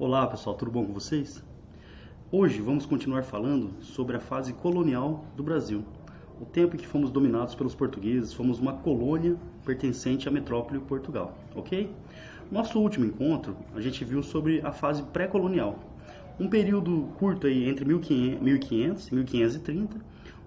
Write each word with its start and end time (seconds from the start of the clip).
Olá 0.00 0.24
pessoal, 0.28 0.54
tudo 0.54 0.70
bom 0.70 0.86
com 0.86 0.92
vocês? 0.92 1.42
Hoje 2.30 2.60
vamos 2.60 2.86
continuar 2.86 3.24
falando 3.24 3.82
sobre 3.82 4.16
a 4.16 4.20
fase 4.20 4.52
colonial 4.52 5.24
do 5.36 5.42
Brasil. 5.42 5.84
O 6.40 6.46
tempo 6.46 6.76
em 6.76 6.78
que 6.78 6.86
fomos 6.86 7.10
dominados 7.10 7.56
pelos 7.56 7.74
portugueses, 7.74 8.32
fomos 8.32 8.60
uma 8.60 8.74
colônia 8.74 9.36
pertencente 9.64 10.28
à 10.28 10.30
metrópole 10.30 10.78
Portugal, 10.78 11.36
ok? 11.52 11.90
Nosso 12.48 12.78
último 12.78 13.06
encontro, 13.06 13.56
a 13.74 13.80
gente 13.80 14.04
viu 14.04 14.22
sobre 14.22 14.60
a 14.60 14.70
fase 14.70 15.02
pré-colonial, 15.02 15.80
um 16.38 16.48
período 16.48 17.08
curto 17.18 17.48
aí 17.48 17.68
entre 17.68 17.84
1500 17.84 19.08
e 19.08 19.14
1530, 19.16 19.96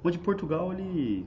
onde 0.02 0.18
Portugal 0.18 0.72
ele 0.72 1.26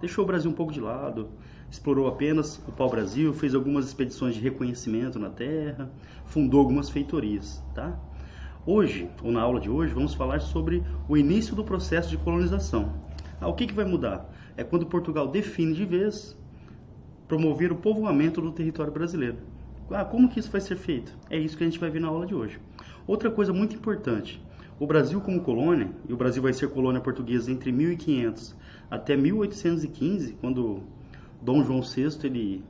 deixou 0.00 0.24
o 0.24 0.26
Brasil 0.26 0.50
um 0.50 0.54
pouco 0.54 0.72
de 0.72 0.80
lado, 0.80 1.28
explorou 1.70 2.08
apenas 2.08 2.58
o 2.66 2.72
pau-brasil, 2.72 3.32
fez 3.32 3.54
algumas 3.54 3.86
expedições 3.86 4.34
de 4.34 4.40
reconhecimento 4.40 5.18
na 5.18 5.30
terra, 5.30 5.90
fundou 6.26 6.60
algumas 6.60 6.90
feitorias, 6.90 7.62
tá? 7.74 7.98
Hoje, 8.66 9.08
ou 9.22 9.32
na 9.32 9.40
aula 9.40 9.60
de 9.60 9.70
hoje, 9.70 9.94
vamos 9.94 10.12
falar 10.12 10.40
sobre 10.40 10.82
o 11.08 11.16
início 11.16 11.54
do 11.54 11.64
processo 11.64 12.10
de 12.10 12.18
colonização. 12.18 12.92
Ah, 13.40 13.48
o 13.48 13.54
que, 13.54 13.66
que 13.66 13.72
vai 13.74 13.84
mudar? 13.84 14.30
É 14.56 14.62
quando 14.62 14.84
Portugal 14.84 15.28
define 15.28 15.72
de 15.72 15.84
vez 15.84 16.36
promover 17.26 17.72
o 17.72 17.76
povoamento 17.76 18.40
do 18.40 18.52
território 18.52 18.92
brasileiro. 18.92 19.38
Ah, 19.90 20.04
como 20.04 20.28
que 20.28 20.38
isso 20.38 20.50
vai 20.50 20.60
ser 20.60 20.76
feito? 20.76 21.16
É 21.30 21.38
isso 21.38 21.56
que 21.56 21.64
a 21.64 21.66
gente 21.66 21.78
vai 21.78 21.90
ver 21.90 22.00
na 22.00 22.08
aula 22.08 22.26
de 22.26 22.34
hoje. 22.34 22.60
Outra 23.06 23.30
coisa 23.30 23.52
muito 23.52 23.74
importante, 23.74 24.42
o 24.78 24.86
Brasil 24.86 25.20
como 25.20 25.40
colônia, 25.40 25.90
e 26.08 26.12
o 26.12 26.16
Brasil 26.16 26.42
vai 26.42 26.52
ser 26.52 26.68
colônia 26.68 27.00
portuguesa 27.00 27.50
entre 27.50 27.72
1500 27.72 28.54
até 28.90 29.16
1815, 29.16 30.34
quando 30.34 30.82
Dom 31.42 31.64
João 31.64 31.80
VI 31.80 32.18
ele 32.24 32.62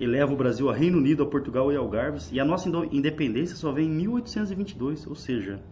eleva 0.00 0.32
o 0.32 0.36
Brasil 0.36 0.70
a 0.70 0.74
Reino 0.74 0.96
Unido, 0.96 1.22
a 1.22 1.26
Portugal 1.26 1.70
e 1.70 1.76
Algarves, 1.76 2.32
e 2.32 2.40
a 2.40 2.44
nossa 2.44 2.66
independência 2.90 3.54
só 3.54 3.70
vem 3.70 3.88
em 3.88 3.90
1822, 3.90 5.06
ou 5.06 5.14
seja, 5.14 5.62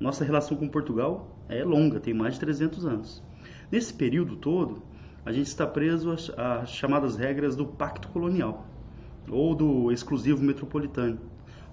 nossa 0.00 0.24
relação 0.24 0.56
com 0.56 0.66
Portugal 0.66 1.38
é 1.46 1.62
longa, 1.62 2.00
tem 2.00 2.14
mais 2.14 2.34
de 2.34 2.40
300 2.40 2.86
anos. 2.86 3.22
Nesse 3.70 3.92
período 3.92 4.36
todo, 4.36 4.82
a 5.26 5.32
gente 5.32 5.46
está 5.46 5.66
preso 5.66 6.10
às 6.10 6.70
chamadas 6.70 7.16
regras 7.16 7.54
do 7.54 7.66
Pacto 7.66 8.08
Colonial 8.08 8.66
ou 9.28 9.54
do 9.54 9.92
exclusivo 9.92 10.42
metropolitano. 10.42 11.18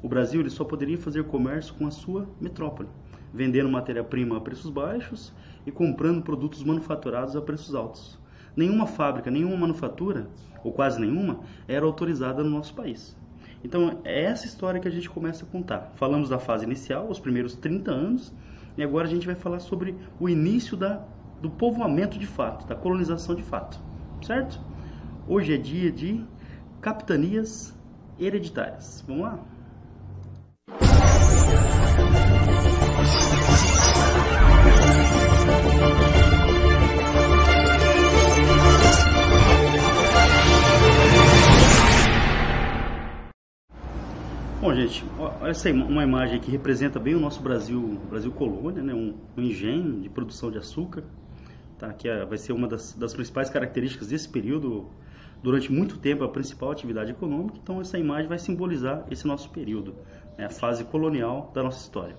O 0.04 0.10
Brasil 0.10 0.42
ele 0.42 0.50
só 0.50 0.66
poderia 0.66 0.98
fazer 0.98 1.24
comércio 1.24 1.74
com 1.76 1.88
a 1.88 1.92
sua 1.92 2.28
metrópole, 2.40 2.90
vendendo 3.34 3.70
matéria-prima 3.70 4.36
a 4.36 4.42
preços 4.42 4.70
baixos 4.70 5.34
e 5.66 5.72
comprando 5.72 6.22
produtos 6.22 6.64
manufaturados 6.64 7.34
a 7.36 7.42
preços 7.42 7.74
altos 7.74 8.21
nenhuma 8.56 8.88
fábrica, 8.88 9.32
nenhuma 9.32 9.58
manufatura, 9.58 10.28
ou 10.64 10.72
quase 10.72 11.00
nenhuma, 11.00 11.40
era 11.68 11.86
autorizada 11.86 12.44
no 12.44 12.50
nosso 12.50 12.74
país. 12.74 13.16
Então, 13.64 14.00
é 14.04 14.24
essa 14.24 14.46
história 14.46 14.80
que 14.80 14.88
a 14.88 14.92
gente 14.92 15.10
começa 15.10 15.46
a 15.46 15.48
contar. 15.48 15.92
Falamos 15.96 16.30
da 16.30 16.40
fase 16.40 16.66
inicial, 16.66 17.08
os 17.10 17.20
primeiros 17.20 17.56
30 17.56 17.92
anos, 17.92 18.34
e 18.78 18.84
agora 18.84 19.08
a 19.08 19.10
gente 19.10 19.26
vai 19.26 19.36
falar 19.36 19.60
sobre 19.60 19.96
o 20.20 20.28
início 20.28 20.76
da, 20.76 21.04
do 21.42 21.50
povoamento 21.50 22.18
de 22.18 22.26
fato, 22.26 22.66
da 22.68 22.76
colonização 22.76 23.36
de 23.36 23.44
fato, 23.44 23.80
certo? 24.22 24.60
Hoje 25.28 25.54
é 25.54 25.58
dia 25.58 25.92
de 25.92 26.24
capitanias 26.82 27.78
hereditárias. 28.20 29.04
Vamos 29.08 29.24
lá? 29.24 29.40
Bom, 44.62 44.76
gente, 44.76 45.04
essa 45.42 45.72
uma 45.72 46.04
imagem 46.04 46.40
que 46.40 46.52
representa 46.52 47.00
bem 47.00 47.16
o 47.16 47.20
nosso 47.20 47.42
Brasil, 47.42 48.00
Brasil 48.08 48.32
colônia, 48.32 48.84
né? 48.84 48.94
um, 48.94 49.16
um 49.36 49.42
engenho 49.42 50.00
de 50.00 50.08
produção 50.08 50.52
de 50.52 50.60
açúcar, 50.60 51.04
tá? 51.80 51.92
que 51.92 52.08
é, 52.08 52.24
vai 52.24 52.38
ser 52.38 52.54
uma 52.54 52.68
das, 52.68 52.94
das, 52.94 53.12
principais 53.12 53.50
características 53.50 54.10
desse 54.10 54.30
período, 54.30 54.92
durante 55.42 55.72
muito 55.72 55.98
tempo 55.98 56.24
a 56.24 56.30
principal 56.30 56.70
atividade 56.70 57.10
econômica, 57.10 57.58
então 57.58 57.82
essa 57.82 57.98
imagem 57.98 58.28
vai 58.28 58.38
simbolizar 58.38 59.04
esse 59.10 59.26
nosso 59.26 59.50
período, 59.50 59.96
né? 60.38 60.46
a 60.46 60.50
fase 60.52 60.84
colonial 60.84 61.52
da 61.56 61.64
nossa 61.64 61.80
história. 61.80 62.16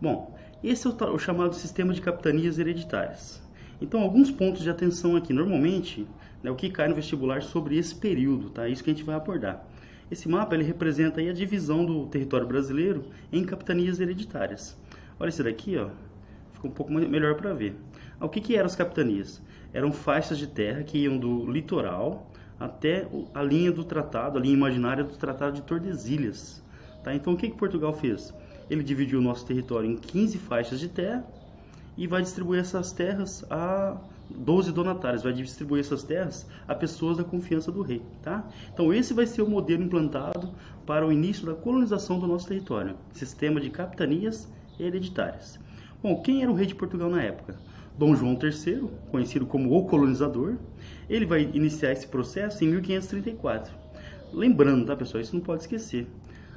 Bom, 0.00 0.36
esse 0.64 0.84
é 0.88 0.90
o, 0.90 1.14
o 1.14 1.18
chamado 1.18 1.54
sistema 1.54 1.94
de 1.94 2.00
capitanias 2.00 2.58
hereditárias. 2.58 3.40
Então, 3.80 4.00
alguns 4.00 4.32
pontos 4.32 4.64
de 4.64 4.70
atenção 4.70 5.14
aqui, 5.14 5.32
normalmente, 5.32 6.08
né, 6.42 6.50
o 6.50 6.56
que 6.56 6.68
cai 6.70 6.88
no 6.88 6.96
vestibular 6.96 7.40
sobre 7.40 7.78
esse 7.78 7.94
período, 7.94 8.50
tá? 8.50 8.68
Isso 8.68 8.82
que 8.82 8.90
a 8.90 8.92
gente 8.92 9.04
vai 9.04 9.14
abordar. 9.14 9.64
Esse 10.12 10.28
mapa 10.28 10.54
ele 10.54 10.62
representa 10.62 11.22
a 11.22 11.32
divisão 11.32 11.86
do 11.86 12.04
território 12.04 12.46
brasileiro 12.46 13.06
em 13.32 13.42
capitanias 13.46 13.98
hereditárias. 13.98 14.76
Olha 15.18 15.30
esse 15.30 15.42
daqui, 15.42 15.78
ó, 15.78 15.88
fica 16.52 16.68
um 16.68 16.70
pouco 16.70 16.92
melhor 16.92 17.34
para 17.34 17.54
ver. 17.54 17.74
O 18.20 18.28
que, 18.28 18.38
que 18.38 18.54
eram 18.54 18.66
as 18.66 18.76
capitanias? 18.76 19.40
Eram 19.72 19.90
faixas 19.90 20.36
de 20.36 20.46
terra 20.46 20.82
que 20.82 20.98
iam 20.98 21.16
do 21.16 21.50
litoral 21.50 22.30
até 22.60 23.08
a 23.32 23.42
linha 23.42 23.72
do 23.72 23.84
tratado, 23.84 24.38
a 24.38 24.42
linha 24.42 24.52
imaginária 24.52 25.02
do 25.02 25.16
Tratado 25.16 25.54
de 25.54 25.62
Tordesilhas. 25.62 26.62
Tá? 27.02 27.14
Então, 27.14 27.32
o 27.32 27.36
que, 27.38 27.48
que 27.48 27.56
Portugal 27.56 27.94
fez? 27.94 28.34
Ele 28.68 28.82
dividiu 28.82 29.18
o 29.18 29.22
nosso 29.22 29.46
território 29.46 29.90
em 29.90 29.96
15 29.96 30.36
faixas 30.36 30.78
de 30.78 30.90
terra 30.90 31.24
e 31.96 32.06
vai 32.06 32.22
distribuir 32.22 32.60
essas 32.60 32.92
terras 32.92 33.44
a 33.50 33.96
12 34.30 34.72
donatários, 34.72 35.22
vai 35.22 35.32
distribuir 35.32 35.80
essas 35.80 36.02
terras 36.02 36.46
a 36.66 36.74
pessoas 36.74 37.18
da 37.18 37.24
confiança 37.24 37.70
do 37.70 37.82
rei, 37.82 38.02
tá? 38.22 38.48
Então 38.72 38.92
esse 38.92 39.12
vai 39.12 39.26
ser 39.26 39.42
o 39.42 39.48
modelo 39.48 39.82
implantado 39.82 40.50
para 40.86 41.06
o 41.06 41.12
início 41.12 41.46
da 41.46 41.54
colonização 41.54 42.18
do 42.18 42.26
nosso 42.26 42.48
território, 42.48 42.96
sistema 43.12 43.60
de 43.60 43.70
capitanias 43.70 44.48
hereditárias. 44.78 45.58
Bom, 46.02 46.20
quem 46.22 46.42
era 46.42 46.50
o 46.50 46.54
rei 46.54 46.66
de 46.66 46.74
Portugal 46.74 47.10
na 47.10 47.22
época? 47.22 47.56
Dom 47.98 48.16
João 48.16 48.38
III, 48.40 48.88
conhecido 49.10 49.46
como 49.46 49.76
o 49.76 49.86
colonizador, 49.86 50.56
ele 51.08 51.26
vai 51.26 51.42
iniciar 51.52 51.92
esse 51.92 52.06
processo 52.06 52.64
em 52.64 52.68
1534. 52.68 53.72
Lembrando, 54.32 54.86
tá 54.86 54.96
pessoal, 54.96 55.20
isso 55.20 55.36
não 55.36 55.42
pode 55.42 55.62
esquecer. 55.62 56.06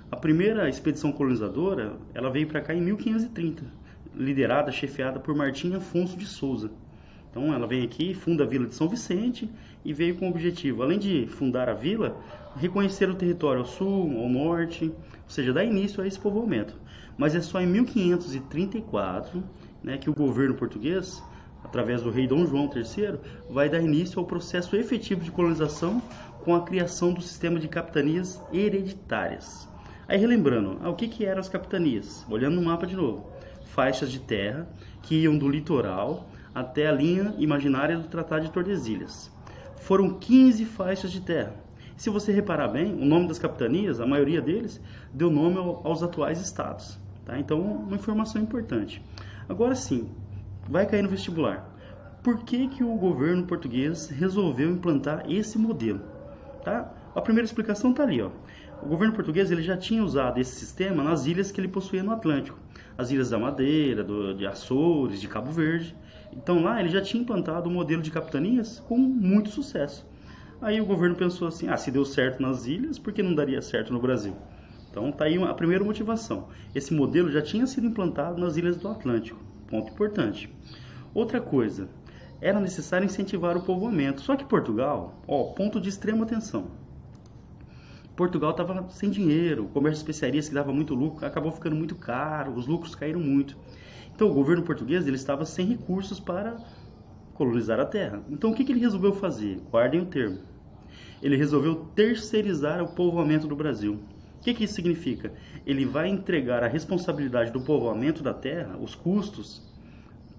A 0.09 0.15
primeira 0.15 0.69
expedição 0.69 1.11
colonizadora, 1.11 1.97
ela 2.13 2.29
veio 2.29 2.47
para 2.47 2.61
cá 2.61 2.73
em 2.73 2.81
1530, 2.81 3.65
liderada, 4.17 4.71
chefiada 4.71 5.19
por 5.19 5.35
Martim 5.35 5.73
Afonso 5.73 6.17
de 6.17 6.25
Souza. 6.25 6.71
Então 7.29 7.53
ela 7.53 7.67
vem 7.67 7.83
aqui, 7.83 8.13
funda 8.13 8.43
a 8.43 8.47
vila 8.47 8.65
de 8.65 8.75
São 8.75 8.87
Vicente 8.87 9.49
e 9.83 9.91
veio 9.91 10.15
com 10.15 10.27
o 10.27 10.29
objetivo, 10.29 10.81
além 10.81 10.97
de 10.97 11.27
fundar 11.27 11.67
a 11.67 11.73
vila, 11.73 12.17
reconhecer 12.55 13.09
o 13.09 13.15
território 13.15 13.59
ao 13.59 13.67
sul, 13.67 14.17
ao 14.17 14.29
norte, 14.29 14.85
ou 14.85 15.29
seja, 15.29 15.51
dar 15.51 15.65
início 15.65 16.01
a 16.01 16.07
esse 16.07 16.17
povoamento. 16.17 16.75
Mas 17.17 17.35
é 17.35 17.41
só 17.41 17.59
em 17.59 17.67
1534 17.67 19.43
né, 19.83 19.97
que 19.97 20.09
o 20.09 20.13
governo 20.13 20.55
português, 20.55 21.21
através 21.63 22.01
do 22.01 22.09
rei 22.09 22.25
Dom 22.25 22.45
João 22.45 22.69
III, 22.73 23.19
vai 23.49 23.69
dar 23.69 23.81
início 23.81 24.19
ao 24.19 24.25
processo 24.25 24.75
efetivo 24.75 25.21
de 25.21 25.31
colonização 25.31 26.01
com 26.43 26.55
a 26.55 26.61
criação 26.61 27.13
do 27.13 27.21
sistema 27.21 27.59
de 27.59 27.67
capitanias 27.67 28.41
hereditárias. 28.53 29.67
Aí 30.07 30.17
relembrando, 30.17 30.77
ah, 30.81 30.89
o 30.89 30.95
que, 30.95 31.07
que 31.07 31.25
eram 31.25 31.39
as 31.39 31.49
capitanias? 31.49 32.25
Olhando 32.29 32.55
no 32.55 32.61
mapa 32.61 32.85
de 32.85 32.95
novo. 32.95 33.34
Faixas 33.75 34.09
de 34.09 34.21
terra 34.21 34.69
que 35.01 35.23
iam 35.23 35.37
do 35.37 35.49
litoral 35.49 36.29
até 36.53 36.87
a 36.87 36.93
linha 36.93 37.35
imaginária 37.37 37.97
do 37.97 38.07
Tratado 38.07 38.45
de 38.45 38.51
Tordesilhas. 38.53 39.29
Foram 39.81 40.13
15 40.13 40.63
faixas 40.63 41.11
de 41.11 41.19
terra. 41.19 41.53
Se 41.97 42.09
você 42.09 42.31
reparar 42.31 42.69
bem, 42.69 42.93
o 42.93 43.03
nome 43.03 43.27
das 43.27 43.37
capitanias, 43.37 43.99
a 43.99 44.07
maioria 44.07 44.41
deles, 44.41 44.79
deu 45.13 45.29
nome 45.29 45.57
aos 45.57 46.01
atuais 46.01 46.39
estados. 46.39 46.97
Tá? 47.25 47.37
Então, 47.37 47.59
uma 47.59 47.97
informação 47.97 48.41
importante. 48.41 49.03
Agora 49.49 49.75
sim, 49.75 50.09
vai 50.69 50.85
cair 50.85 51.01
no 51.01 51.09
vestibular. 51.09 51.69
Por 52.23 52.45
que, 52.45 52.69
que 52.69 52.81
o 52.81 52.95
governo 52.95 53.45
português 53.45 54.07
resolveu 54.07 54.71
implantar 54.71 55.29
esse 55.29 55.57
modelo? 55.57 55.99
Tá? 56.63 56.93
A 57.13 57.19
primeira 57.19 57.45
explicação 57.45 57.91
está 57.91 58.03
ali. 58.03 58.21
Ó. 58.21 58.29
O 58.81 58.87
governo 58.87 59.13
português 59.13 59.51
ele 59.51 59.63
já 59.63 59.75
tinha 59.75 60.01
usado 60.01 60.39
esse 60.39 60.55
sistema 60.55 61.03
nas 61.03 61.25
ilhas 61.25 61.51
que 61.51 61.59
ele 61.59 61.67
possuía 61.67 62.03
no 62.03 62.13
Atlântico. 62.13 62.63
As 62.97 63.11
ilhas 63.11 63.29
da 63.29 63.39
Madeira, 63.39 64.03
do, 64.03 64.33
de 64.33 64.45
Açores, 64.45 65.19
de 65.19 65.27
Cabo 65.27 65.51
Verde. 65.51 65.95
Então 66.31 66.61
lá 66.61 66.79
ele 66.79 66.89
já 66.89 67.01
tinha 67.01 67.21
implantado 67.21 67.69
o 67.69 67.71
modelo 67.71 68.01
de 68.01 68.11
capitanias 68.11 68.79
com 68.79 68.97
muito 68.97 69.49
sucesso. 69.49 70.07
Aí 70.61 70.79
o 70.79 70.85
governo 70.85 71.15
pensou 71.15 71.47
assim: 71.47 71.67
ah, 71.67 71.77
se 71.77 71.91
deu 71.91 72.05
certo 72.05 72.41
nas 72.41 72.65
ilhas, 72.65 72.97
por 72.97 73.13
que 73.13 73.21
não 73.21 73.35
daria 73.35 73.61
certo 73.61 73.91
no 73.93 73.99
Brasil? 73.99 74.35
Então 74.89 75.11
tá 75.11 75.25
aí 75.25 75.41
a 75.41 75.53
primeira 75.53 75.83
motivação. 75.83 76.47
Esse 76.73 76.93
modelo 76.93 77.29
já 77.31 77.41
tinha 77.41 77.67
sido 77.67 77.87
implantado 77.87 78.39
nas 78.39 78.55
ilhas 78.55 78.77
do 78.77 78.87
Atlântico. 78.87 79.43
Ponto 79.67 79.91
importante. 79.91 80.49
Outra 81.13 81.41
coisa, 81.41 81.89
era 82.41 82.59
necessário 82.59 83.05
incentivar 83.05 83.57
o 83.57 83.61
povoamento. 83.61 84.21
Só 84.21 84.35
que 84.35 84.45
Portugal, 84.45 85.21
ó, 85.27 85.53
ponto 85.53 85.81
de 85.81 85.89
extrema 85.89 86.23
atenção. 86.23 86.67
Portugal 88.15 88.51
estava 88.51 88.89
sem 88.89 89.09
dinheiro, 89.09 89.65
o 89.65 89.69
comércio 89.69 90.03
de 90.03 90.09
especiarias 90.09 90.47
que 90.47 90.55
dava 90.55 90.71
muito 90.71 90.95
lucro 90.95 91.25
acabou 91.25 91.51
ficando 91.51 91.75
muito 91.75 91.95
caro, 91.95 92.53
os 92.53 92.65
lucros 92.65 92.95
caíram 92.95 93.19
muito. 93.19 93.57
Então 94.15 94.29
o 94.29 94.33
governo 94.33 94.63
português 94.63 95.05
ele 95.05 95.17
estava 95.17 95.43
sem 95.43 95.65
recursos 95.65 96.19
para 96.19 96.55
colonizar 97.33 97.77
a 97.79 97.85
terra. 97.85 98.23
Então 98.29 98.51
o 98.51 98.55
que, 98.55 98.63
que 98.63 98.71
ele 98.71 98.79
resolveu 98.79 99.13
fazer? 99.13 99.59
Guardem 99.69 100.01
o 100.01 100.05
termo. 100.05 100.39
ele 101.21 101.35
resolveu 101.35 101.75
terceirizar 101.93 102.81
o 102.81 102.87
povoamento 102.87 103.47
do 103.47 103.55
Brasil. 103.55 103.99
O 104.37 104.43
que, 104.45 104.53
que 104.53 104.63
isso 104.63 104.75
significa? 104.75 105.33
Ele 105.65 105.85
vai 105.85 106.07
entregar 106.07 106.63
a 106.63 106.67
responsabilidade 106.67 107.51
do 107.51 107.59
povoamento 107.61 108.23
da 108.23 108.33
terra, 108.33 108.77
os 108.77 108.95
custos, 108.95 109.61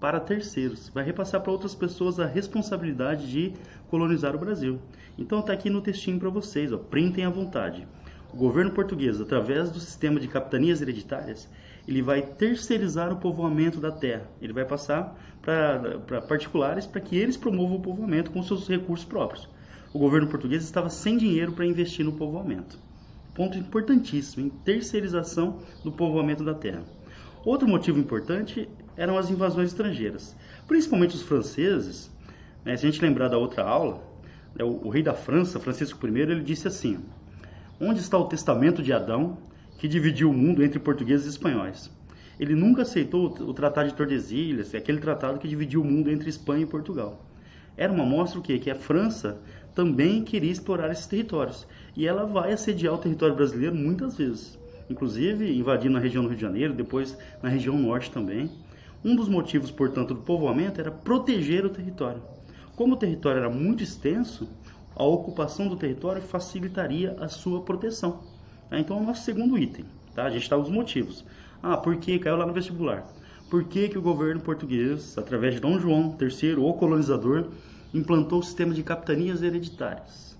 para 0.00 0.20
terceiros. 0.20 0.90
Vai 0.90 1.04
repassar 1.04 1.40
para 1.40 1.52
outras 1.52 1.74
pessoas 1.74 2.20
a 2.20 2.26
responsabilidade 2.26 3.30
de 3.30 3.52
colonizar 3.88 4.34
o 4.34 4.38
Brasil. 4.38 4.78
Então 5.18 5.40
está 5.40 5.52
aqui 5.52 5.70
no 5.70 5.80
textinho 5.80 6.18
para 6.18 6.28
vocês, 6.28 6.72
ó, 6.72 6.78
printem 6.78 7.24
à 7.24 7.30
vontade. 7.30 7.86
O 8.32 8.36
governo 8.36 8.72
português, 8.72 9.20
através 9.20 9.70
do 9.70 9.80
sistema 9.80 10.20
de 10.20 10.28
capitanias 10.28 10.82
hereditárias, 10.82 11.48
ele 11.88 12.02
vai 12.02 12.20
terceirizar 12.20 13.12
o 13.12 13.16
povoamento 13.16 13.80
da 13.80 13.90
terra. 13.90 14.28
Ele 14.42 14.52
vai 14.52 14.64
passar 14.64 15.16
para 15.40 16.20
particulares 16.22 16.86
para 16.86 17.00
que 17.00 17.16
eles 17.16 17.36
promovam 17.36 17.76
o 17.76 17.80
povoamento 17.80 18.30
com 18.30 18.42
seus 18.42 18.68
recursos 18.68 19.06
próprios. 19.06 19.48
O 19.94 19.98
governo 19.98 20.28
português 20.28 20.64
estava 20.64 20.90
sem 20.90 21.16
dinheiro 21.16 21.52
para 21.52 21.64
investir 21.64 22.04
no 22.04 22.12
povoamento. 22.12 22.78
Ponto 23.34 23.56
importantíssimo, 23.56 24.44
em 24.44 24.50
terceirização 24.50 25.60
do 25.84 25.92
povoamento 25.92 26.44
da 26.44 26.54
terra. 26.54 26.82
Outro 27.44 27.68
motivo 27.68 27.98
importante 27.98 28.68
eram 28.96 29.18
as 29.18 29.30
invasões 29.30 29.68
estrangeiras. 29.68 30.34
Principalmente 30.66 31.14
os 31.14 31.22
franceses, 31.22 32.10
né, 32.64 32.76
se 32.76 32.86
a 32.86 32.90
gente 32.90 33.02
lembrar 33.02 33.28
da 33.28 33.38
outra 33.38 33.62
aula, 33.64 34.02
né, 34.54 34.64
o, 34.64 34.86
o, 34.86 34.88
rei 34.88 35.02
da 35.02 35.14
França, 35.14 35.60
Francisco 35.60 36.06
I, 36.06 36.20
ele 36.20 36.42
disse 36.42 36.66
assim: 36.66 36.98
Onde 37.80 38.00
está 38.00 38.18
o 38.18 38.28
testamento 38.28 38.82
de 38.82 38.92
Adão 38.92 39.38
que 39.78 39.86
dividiu 39.86 40.30
o 40.30 40.34
mundo 40.34 40.64
entre 40.64 40.78
portugueses 40.78 41.26
e 41.26 41.30
espanhóis? 41.30 41.90
Ele 42.38 42.54
nunca 42.54 42.82
aceitou 42.82 43.28
o, 43.28 43.50
o 43.50 43.54
Tratado 43.54 43.88
de 43.88 43.94
Tordesilhas, 43.94 44.74
aquele 44.74 44.98
tratado 44.98 45.38
que 45.38 45.48
dividiu 45.48 45.80
o 45.80 45.84
mundo 45.84 46.10
entre 46.10 46.28
Espanha 46.28 46.64
e 46.64 46.66
Portugal. 46.66 47.24
Era 47.76 47.92
uma 47.92 48.04
mostra 48.04 48.38
o 48.38 48.42
quê? 48.42 48.58
Que 48.58 48.70
a 48.70 48.74
França 48.74 49.38
também 49.74 50.24
queria 50.24 50.50
explorar 50.50 50.90
esses 50.90 51.06
territórios. 51.06 51.66
E 51.94 52.06
ela 52.06 52.24
vai 52.24 52.52
assediar 52.52 52.94
o 52.94 52.98
território 52.98 53.34
brasileiro 53.34 53.74
muitas 53.74 54.16
vezes. 54.16 54.58
Inclusive 54.88 55.54
invadindo 55.56 55.98
a 55.98 56.00
região 56.00 56.22
do 56.22 56.28
Rio 56.28 56.36
de 56.36 56.42
Janeiro, 56.42 56.72
depois 56.72 57.16
na 57.42 57.48
região 57.48 57.78
norte 57.78 58.10
também. 58.10 58.50
Um 59.04 59.14
dos 59.14 59.28
motivos, 59.28 59.70
portanto, 59.70 60.14
do 60.14 60.20
povoamento 60.20 60.80
era 60.80 60.90
proteger 60.90 61.64
o 61.64 61.70
território. 61.70 62.22
Como 62.74 62.94
o 62.94 62.98
território 62.98 63.38
era 63.38 63.50
muito 63.50 63.82
extenso, 63.82 64.48
a 64.94 65.04
ocupação 65.04 65.68
do 65.68 65.76
território 65.76 66.22
facilitaria 66.22 67.16
a 67.20 67.28
sua 67.28 67.62
proteção. 67.62 68.20
Tá? 68.68 68.78
Então, 68.78 68.98
é 68.98 69.00
o 69.00 69.04
nosso 69.04 69.24
segundo 69.24 69.58
item. 69.58 69.84
Tá? 70.14 70.24
A 70.24 70.30
gente 70.30 70.42
está 70.42 70.56
os 70.56 70.68
motivos. 70.68 71.24
Ah, 71.62 71.76
por 71.76 71.96
que? 71.96 72.18
Caiu 72.18 72.36
lá 72.36 72.46
no 72.46 72.52
vestibular. 72.52 73.06
Por 73.48 73.64
que, 73.64 73.88
que 73.88 73.98
o 73.98 74.02
governo 74.02 74.40
português, 74.40 75.16
através 75.16 75.54
de 75.54 75.60
Dom 75.60 75.78
João 75.78 76.16
III, 76.20 76.56
o 76.56 76.72
colonizador, 76.72 77.48
implantou 77.94 78.40
o 78.40 78.42
sistema 78.42 78.74
de 78.74 78.82
capitanias 78.82 79.40
hereditárias? 79.42 80.36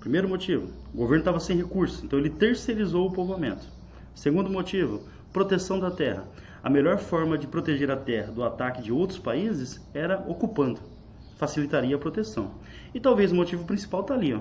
Primeiro 0.00 0.28
motivo, 0.28 0.68
o 0.94 0.96
governo 0.96 1.20
estava 1.20 1.40
sem 1.40 1.56
recursos, 1.56 2.02
então 2.02 2.18
ele 2.18 2.30
terceirizou 2.30 3.06
o 3.06 3.12
povoamento. 3.12 3.66
Segundo 4.14 4.48
motivo, 4.48 5.02
proteção 5.32 5.78
da 5.78 5.90
terra. 5.90 6.24
A 6.62 6.70
melhor 6.70 6.98
forma 6.98 7.38
de 7.38 7.46
proteger 7.46 7.90
a 7.90 7.96
terra 7.96 8.32
do 8.32 8.42
ataque 8.42 8.82
de 8.82 8.92
outros 8.92 9.18
países 9.18 9.80
era 9.94 10.18
ocupando. 10.26 10.80
Facilitaria 11.36 11.94
a 11.94 11.98
proteção. 11.98 12.52
E 12.92 12.98
talvez 12.98 13.30
o 13.30 13.34
motivo 13.34 13.64
principal 13.64 14.00
está 14.00 14.14
ali. 14.14 14.34
Ó. 14.34 14.40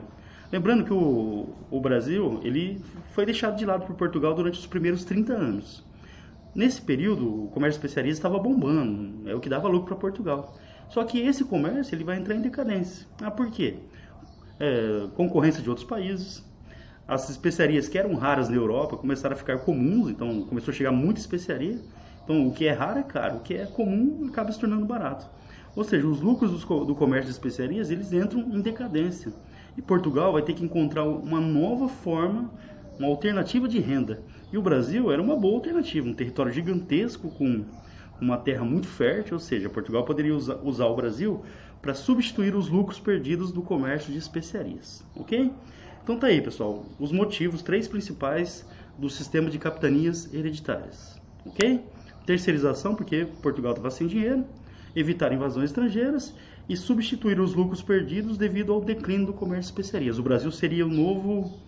Lembrando 0.52 0.86
que 0.86 0.94
o, 0.94 1.50
o 1.70 1.80
Brasil 1.80 2.40
ele 2.44 2.82
foi 3.12 3.26
deixado 3.26 3.58
de 3.58 3.66
lado 3.66 3.86
por 3.86 3.96
Portugal 3.96 4.34
durante 4.34 4.58
os 4.58 4.66
primeiros 4.66 5.04
30 5.04 5.34
anos. 5.34 5.84
Nesse 6.56 6.82
período, 6.82 7.44
o 7.44 7.48
comércio 7.50 7.80
de 7.80 7.86
especiarias 7.86 8.18
estava 8.18 8.40
bombando, 8.40 9.30
é 9.30 9.36
o 9.36 9.40
que 9.40 9.50
dava 9.50 9.68
lucro 9.68 9.90
para 9.90 9.98
Portugal. 9.98 10.58
Só 10.90 11.04
que 11.04 11.20
esse 11.20 11.44
comércio 11.44 11.94
ele 11.94 12.04
vai 12.04 12.18
entrar 12.18 12.34
em 12.34 12.42
decadência. 12.42 13.06
Ah, 13.22 13.30
por 13.30 13.52
quê? 13.52 13.76
É, 14.60 15.08
concorrência 15.16 15.62
de 15.62 15.70
outros 15.70 15.86
países, 15.86 16.44
as 17.08 17.30
especiarias 17.30 17.88
que 17.88 17.98
eram 17.98 18.16
raras 18.16 18.50
na 18.50 18.56
Europa 18.56 18.98
começaram 18.98 19.34
a 19.34 19.38
ficar 19.38 19.60
comuns, 19.60 20.10
então 20.10 20.42
começou 20.42 20.74
a 20.74 20.76
chegar 20.76 20.92
muita 20.92 21.20
especiaria. 21.20 21.80
Então, 22.24 22.46
o 22.46 22.52
que 22.52 22.66
é 22.66 22.74
raro 22.74 23.00
é 23.00 23.04
caro, 23.04 23.38
o 23.38 23.40
que 23.40 23.54
é 23.54 23.66
comum 23.66 24.28
acaba 24.28 24.52
se 24.52 24.60
tornando 24.60 24.86
barato. 24.86 25.26
Ou 25.74 25.84
seja, 25.84 26.06
os 26.06 26.20
lucros 26.20 26.52
do 26.66 26.96
comércio 26.96 27.28
de 27.28 27.32
especiarias, 27.32 27.90
eles 27.90 28.12
entram 28.12 28.42
em 28.42 28.60
decadência. 28.60 29.32
E 29.78 29.82
Portugal 29.82 30.34
vai 30.34 30.42
ter 30.42 30.54
que 30.54 30.66
encontrar 30.66 31.06
uma 31.06 31.40
nova 31.40 31.88
forma, 31.88 32.52
uma 33.00 33.08
alternativa 33.08 33.68
de 33.68 33.80
renda. 33.80 34.22
E 34.52 34.58
o 34.58 34.62
Brasil 34.62 35.12
era 35.12 35.22
uma 35.22 35.36
boa 35.36 35.56
alternativa, 35.56 36.10
um 36.10 36.14
território 36.14 36.52
gigantesco 36.52 37.30
com 37.30 37.64
uma 38.20 38.38
terra 38.38 38.66
muito 38.66 38.88
fértil, 38.88 39.36
ou 39.36 39.40
seja, 39.40 39.70
Portugal 39.70 40.04
poderia 40.04 40.36
usar, 40.36 40.56
usar 40.64 40.88
o 40.88 40.96
Brasil 40.96 41.44
para 41.82 41.94
substituir 41.94 42.56
os 42.56 42.68
lucros 42.68 43.00
perdidos 43.00 43.52
do 43.52 43.62
comércio 43.62 44.12
de 44.12 44.18
especiarias, 44.18 45.06
ok? 45.16 45.54
Então 46.08 46.18
tá 46.18 46.28
aí, 46.28 46.42
pessoal, 46.42 46.86
os 46.98 47.12
motivos, 47.12 47.62
três 47.62 47.86
principais 47.86 48.66
do 48.98 49.10
sistema 49.10 49.50
de 49.50 49.60
capitanias 49.60 50.34
hereditárias, 50.34 51.20
ok? 51.46 51.84
terceirização, 52.26 52.96
porque 52.96 53.26
Portugal 53.26 53.74
estava 53.74 53.92
sem 53.92 54.08
dinheiro, 54.08 54.46
evitar 54.96 55.34
invasões 55.34 55.66
estrangeiras 55.66 56.34
e 56.70 56.78
substituir 56.78 57.42
os 57.42 57.54
lucros 57.54 57.82
perdidos 57.82 58.38
devido 58.38 58.72
ao 58.72 58.80
declínio 58.80 59.26
do 59.26 59.34
comércio 59.34 59.64
de 59.64 59.82
especiarias. 59.82 60.18
O 60.18 60.24
Brasil 60.24 60.50
seria 60.50 60.86
o 60.86 60.90
novo, 60.90 61.60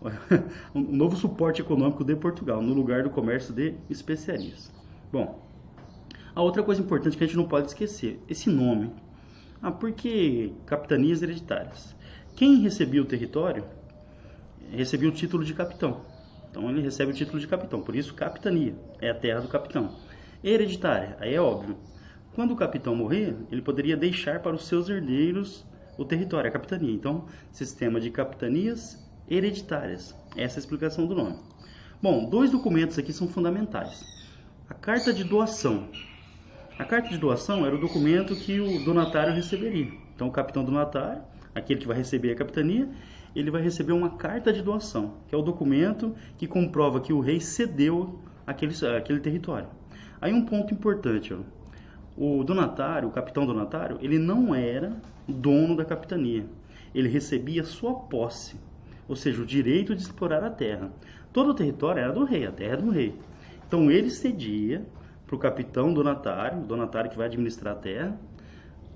um 0.74 0.80
novo 0.80 1.14
suporte 1.14 1.60
econômico 1.60 2.02
de 2.02 2.16
Portugal, 2.16 2.62
no 2.62 2.72
lugar 2.72 3.02
do 3.02 3.10
comércio 3.10 3.52
de 3.52 3.74
especiarias. 3.90 4.72
Bom, 5.12 5.46
a 6.34 6.40
outra 6.40 6.62
coisa 6.62 6.80
importante 6.80 7.14
que 7.14 7.24
a 7.24 7.26
gente 7.26 7.36
não 7.36 7.46
pode 7.46 7.66
esquecer, 7.66 8.24
esse 8.26 8.48
nome. 8.48 8.90
Ah, 9.60 9.70
por 9.70 9.92
que 9.92 10.54
capitanias 10.64 11.20
hereditárias? 11.20 11.94
Quem 12.36 12.60
recebia 12.60 13.00
o 13.00 13.06
território 13.06 13.64
recebia 14.70 15.08
o 15.08 15.12
título 15.12 15.42
de 15.42 15.54
capitão. 15.54 16.02
Então 16.50 16.68
ele 16.68 16.82
recebe 16.82 17.10
o 17.10 17.14
título 17.14 17.40
de 17.40 17.48
capitão, 17.48 17.80
por 17.80 17.96
isso 17.96 18.12
capitania, 18.12 18.74
é 19.00 19.08
a 19.08 19.14
terra 19.14 19.40
do 19.40 19.48
capitão. 19.48 19.96
Hereditária, 20.44 21.16
aí 21.18 21.34
é 21.34 21.40
óbvio. 21.40 21.78
Quando 22.34 22.52
o 22.52 22.56
capitão 22.56 22.94
morrer, 22.94 23.34
ele 23.50 23.62
poderia 23.62 23.96
deixar 23.96 24.40
para 24.40 24.54
os 24.54 24.66
seus 24.66 24.90
herdeiros 24.90 25.64
o 25.96 26.04
território, 26.04 26.48
a 26.48 26.52
capitania. 26.52 26.92
Então, 26.92 27.24
sistema 27.50 27.98
de 27.98 28.10
capitanias 28.10 29.02
hereditárias. 29.26 30.14
Essa 30.36 30.56
é 30.56 30.58
a 30.58 30.60
explicação 30.60 31.06
do 31.06 31.14
nome. 31.14 31.38
Bom, 32.02 32.28
dois 32.28 32.50
documentos 32.50 32.98
aqui 32.98 33.14
são 33.14 33.26
fundamentais. 33.26 34.04
A 34.68 34.74
carta 34.74 35.10
de 35.10 35.24
doação. 35.24 35.88
A 36.78 36.84
carta 36.84 37.08
de 37.08 37.16
doação 37.16 37.64
era 37.64 37.74
o 37.74 37.80
documento 37.80 38.36
que 38.36 38.60
o 38.60 38.84
donatário 38.84 39.32
receberia. 39.32 39.90
Então, 40.14 40.28
o 40.28 40.32
capitão 40.32 40.62
donatário, 40.62 41.22
aquele 41.56 41.80
que 41.80 41.86
vai 41.86 41.96
receber 41.96 42.32
a 42.32 42.36
capitania, 42.36 42.88
ele 43.34 43.50
vai 43.50 43.62
receber 43.62 43.92
uma 43.92 44.10
carta 44.10 44.52
de 44.52 44.62
doação, 44.62 45.14
que 45.26 45.34
é 45.34 45.38
o 45.38 45.42
documento 45.42 46.14
que 46.36 46.46
comprova 46.46 47.00
que 47.00 47.12
o 47.12 47.20
rei 47.20 47.40
cedeu 47.40 48.20
aquele, 48.46 48.74
aquele 48.96 49.20
território. 49.20 49.68
Aí 50.20 50.32
um 50.32 50.44
ponto 50.44 50.72
importante, 50.72 51.34
ó. 51.34 51.38
o 52.16 52.44
donatário, 52.44 53.08
o 53.08 53.12
capitão 53.12 53.46
donatário, 53.46 53.98
ele 54.00 54.18
não 54.18 54.54
era 54.54 54.96
dono 55.26 55.74
da 55.76 55.84
capitania, 55.84 56.46
ele 56.94 57.08
recebia 57.08 57.64
sua 57.64 57.94
posse, 57.94 58.56
ou 59.08 59.16
seja, 59.16 59.42
o 59.42 59.46
direito 59.46 59.94
de 59.94 60.02
explorar 60.02 60.44
a 60.44 60.50
terra. 60.50 60.90
Todo 61.32 61.50
o 61.50 61.54
território 61.54 62.00
era 62.02 62.12
do 62.12 62.24
rei, 62.24 62.46
a 62.46 62.52
terra 62.52 62.72
era 62.72 62.82
do 62.82 62.90
rei. 62.90 63.14
Então 63.66 63.90
ele 63.90 64.10
cedia 64.10 64.86
para 65.26 65.36
o 65.36 65.38
capitão 65.38 65.92
donatário, 65.92 66.60
o 66.60 66.66
donatário 66.66 67.10
que 67.10 67.16
vai 67.16 67.26
administrar 67.26 67.74
a 67.74 67.78
terra, 67.78 68.18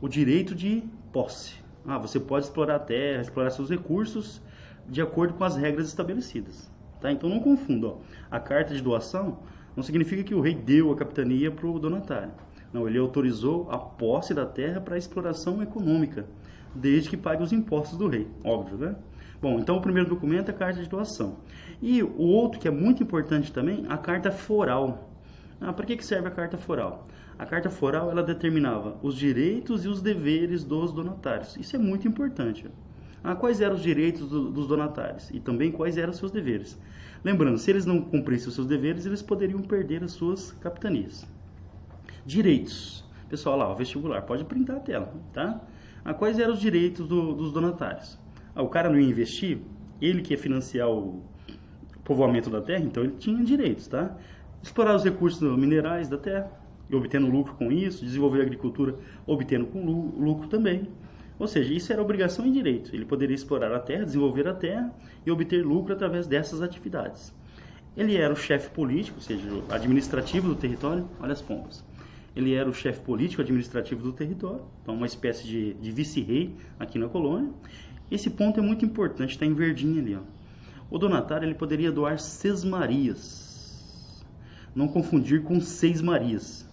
o 0.01 0.09
direito 0.09 0.55
de 0.55 0.83
posse. 1.13 1.61
Ah, 1.91 1.99
você 1.99 2.21
pode 2.21 2.45
explorar 2.45 2.77
a 2.77 2.79
terra, 2.79 3.21
explorar 3.21 3.51
seus 3.51 3.69
recursos 3.69 4.41
de 4.89 5.03
acordo 5.03 5.35
com 5.35 5.43
as 5.43 5.57
regras 5.57 5.89
estabelecidas. 5.89 6.71
Tá? 7.01 7.11
Então 7.11 7.29
não 7.29 7.41
confunda. 7.41 7.89
Ó. 7.89 7.97
A 8.31 8.39
carta 8.39 8.73
de 8.73 8.81
doação 8.81 9.41
não 9.75 9.83
significa 9.83 10.23
que 10.23 10.33
o 10.33 10.41
rei 10.41 10.55
deu 10.55 10.93
a 10.93 10.97
capitania 10.97 11.51
para 11.51 11.67
o 11.67 11.81
donatário. 11.81 12.31
Não, 12.73 12.87
ele 12.87 12.97
autorizou 12.97 13.69
a 13.73 13.77
posse 13.77 14.33
da 14.33 14.47
terra 14.47 14.81
para 14.81 14.97
exploração 14.97 15.61
econômica, 15.61 16.27
desde 16.73 17.11
que 17.11 17.17
pague 17.17 17.43
os 17.43 17.53
impostos 17.53 17.99
do 17.99 18.07
rei, 18.07 18.29
óbvio, 18.45 18.79
né? 18.79 18.95
Bom, 19.43 19.59
então 19.59 19.77
o 19.77 19.81
primeiro 19.81 20.09
documento 20.09 20.49
é 20.49 20.53
a 20.53 20.57
carta 20.57 20.81
de 20.81 20.89
doação. 20.89 21.39
E 21.83 22.05
o 22.05 22.23
outro 22.23 22.61
que 22.61 22.69
é 22.69 22.71
muito 22.71 23.03
importante 23.03 23.53
também, 23.53 23.85
a 23.89 23.99
carta 23.99 24.31
foral. 24.31 25.11
Ah, 25.61 25.73
para 25.73 25.85
que 25.85 26.01
serve 26.05 26.29
a 26.29 26.31
carta 26.31 26.57
foral? 26.57 27.09
A 27.41 27.47
carta 27.47 27.71
foral 27.71 28.11
ela 28.11 28.23
determinava 28.23 28.99
os 29.03 29.17
direitos 29.17 29.87
e 29.87 29.89
os 29.89 30.03
deveres 30.03 30.63
dos 30.63 30.93
donatários. 30.93 31.57
Isso 31.57 31.75
é 31.75 31.79
muito 31.79 32.07
importante. 32.07 32.69
Ah, 33.25 33.35
quais 33.35 33.63
eram 33.63 33.77
os 33.77 33.83
direitos 33.83 34.29
do, 34.29 34.51
dos 34.51 34.67
donatários 34.67 35.31
e 35.31 35.41
também 35.41 35.73
quais 35.73 35.97
eram 35.97 36.11
os 36.11 36.19
seus 36.19 36.31
deveres. 36.31 36.79
Lembrando, 37.25 37.57
se 37.57 37.71
eles 37.71 37.87
não 37.87 38.03
cumprissem 38.03 38.49
os 38.49 38.55
seus 38.55 38.67
deveres, 38.67 39.07
eles 39.07 39.23
poderiam 39.23 39.63
perder 39.63 40.05
as 40.05 40.13
suas 40.13 40.53
capitanias. 40.53 41.27
Direitos. 42.27 43.09
Pessoal, 43.31 43.57
lá, 43.57 43.73
o 43.73 43.75
vestibular, 43.75 44.21
pode 44.21 44.45
printar 44.45 44.77
a 44.77 44.81
tela, 44.81 45.11
tá? 45.33 45.63
Ah, 46.05 46.13
quais 46.13 46.39
eram 46.39 46.53
os 46.53 46.61
direitos 46.61 47.09
do, 47.09 47.33
dos 47.33 47.55
donatários? 47.55 48.19
Ah, 48.55 48.61
o 48.61 48.69
cara 48.69 48.91
não 48.91 49.01
ia 49.01 49.09
investir, 49.09 49.63
ele 49.99 50.21
que 50.21 50.35
ia 50.35 50.39
financiar 50.39 50.91
o 50.91 51.23
povoamento 52.05 52.51
da 52.51 52.61
terra, 52.61 52.85
então 52.85 53.03
ele 53.03 53.15
tinha 53.15 53.43
direitos, 53.43 53.87
tá? 53.87 54.15
Explorar 54.63 54.95
os 54.95 55.05
recursos 55.05 55.41
minerais 55.57 56.07
da 56.07 56.19
terra, 56.19 56.60
e 56.91 56.97
obtendo 56.97 57.29
lucro 57.29 57.55
com 57.55 57.71
isso, 57.71 58.05
desenvolver 58.05 58.41
a 58.41 58.43
agricultura 58.43 58.97
obtendo 59.27 59.67
com 59.67 59.85
lucro 59.85 60.49
também. 60.49 60.89
Ou 61.39 61.47
seja, 61.47 61.73
isso 61.73 61.93
era 61.93 62.03
obrigação 62.03 62.47
e 62.47 62.51
direito. 62.51 62.95
Ele 62.95 63.05
poderia 63.05 63.35
explorar 63.35 63.73
a 63.73 63.79
terra, 63.79 64.05
desenvolver 64.05 64.47
a 64.47 64.53
terra 64.53 64.93
e 65.25 65.31
obter 65.31 65.65
lucro 65.65 65.95
através 65.95 66.27
dessas 66.27 66.61
atividades. 66.61 67.33
Ele 67.97 68.17
era 68.17 68.33
o 68.33 68.37
chefe 68.37 68.71
político, 68.71 69.17
ou 69.17 69.23
seja, 69.23 69.49
administrativo 69.71 70.49
do 70.49 70.55
território. 70.55 71.09
Olha 71.19 71.33
as 71.33 71.41
pompas. 71.41 71.85
Ele 72.37 72.55
era 72.55 72.69
o 72.69 72.75
chefe 72.75 73.01
político 73.01 73.43
administrativo 73.43 74.03
do 74.03 74.13
território, 74.13 74.63
então 74.83 74.95
uma 74.95 75.07
espécie 75.07 75.47
de, 75.47 75.75
de 75.75 75.91
vice-rei 75.91 76.55
aqui 76.79 76.99
na 76.99 77.09
colônia. 77.09 77.51
Esse 78.11 78.31
ponto 78.31 78.61
é 78.61 78.63
muito 78.63 78.85
importante, 78.85 79.31
está 79.31 79.47
em 79.47 79.55
verdinho 79.55 80.01
ali. 80.01 80.17
Ó. 80.17 80.21
O 80.91 80.99
donatário 80.99 81.47
ele 81.47 81.55
poderia 81.55 81.91
doar 81.91 82.19
sesmarias. 82.19 84.25
Não 84.75 84.87
confundir 84.87 85.43
com 85.43 85.61
seis 85.61 86.01
marias. 86.01 86.70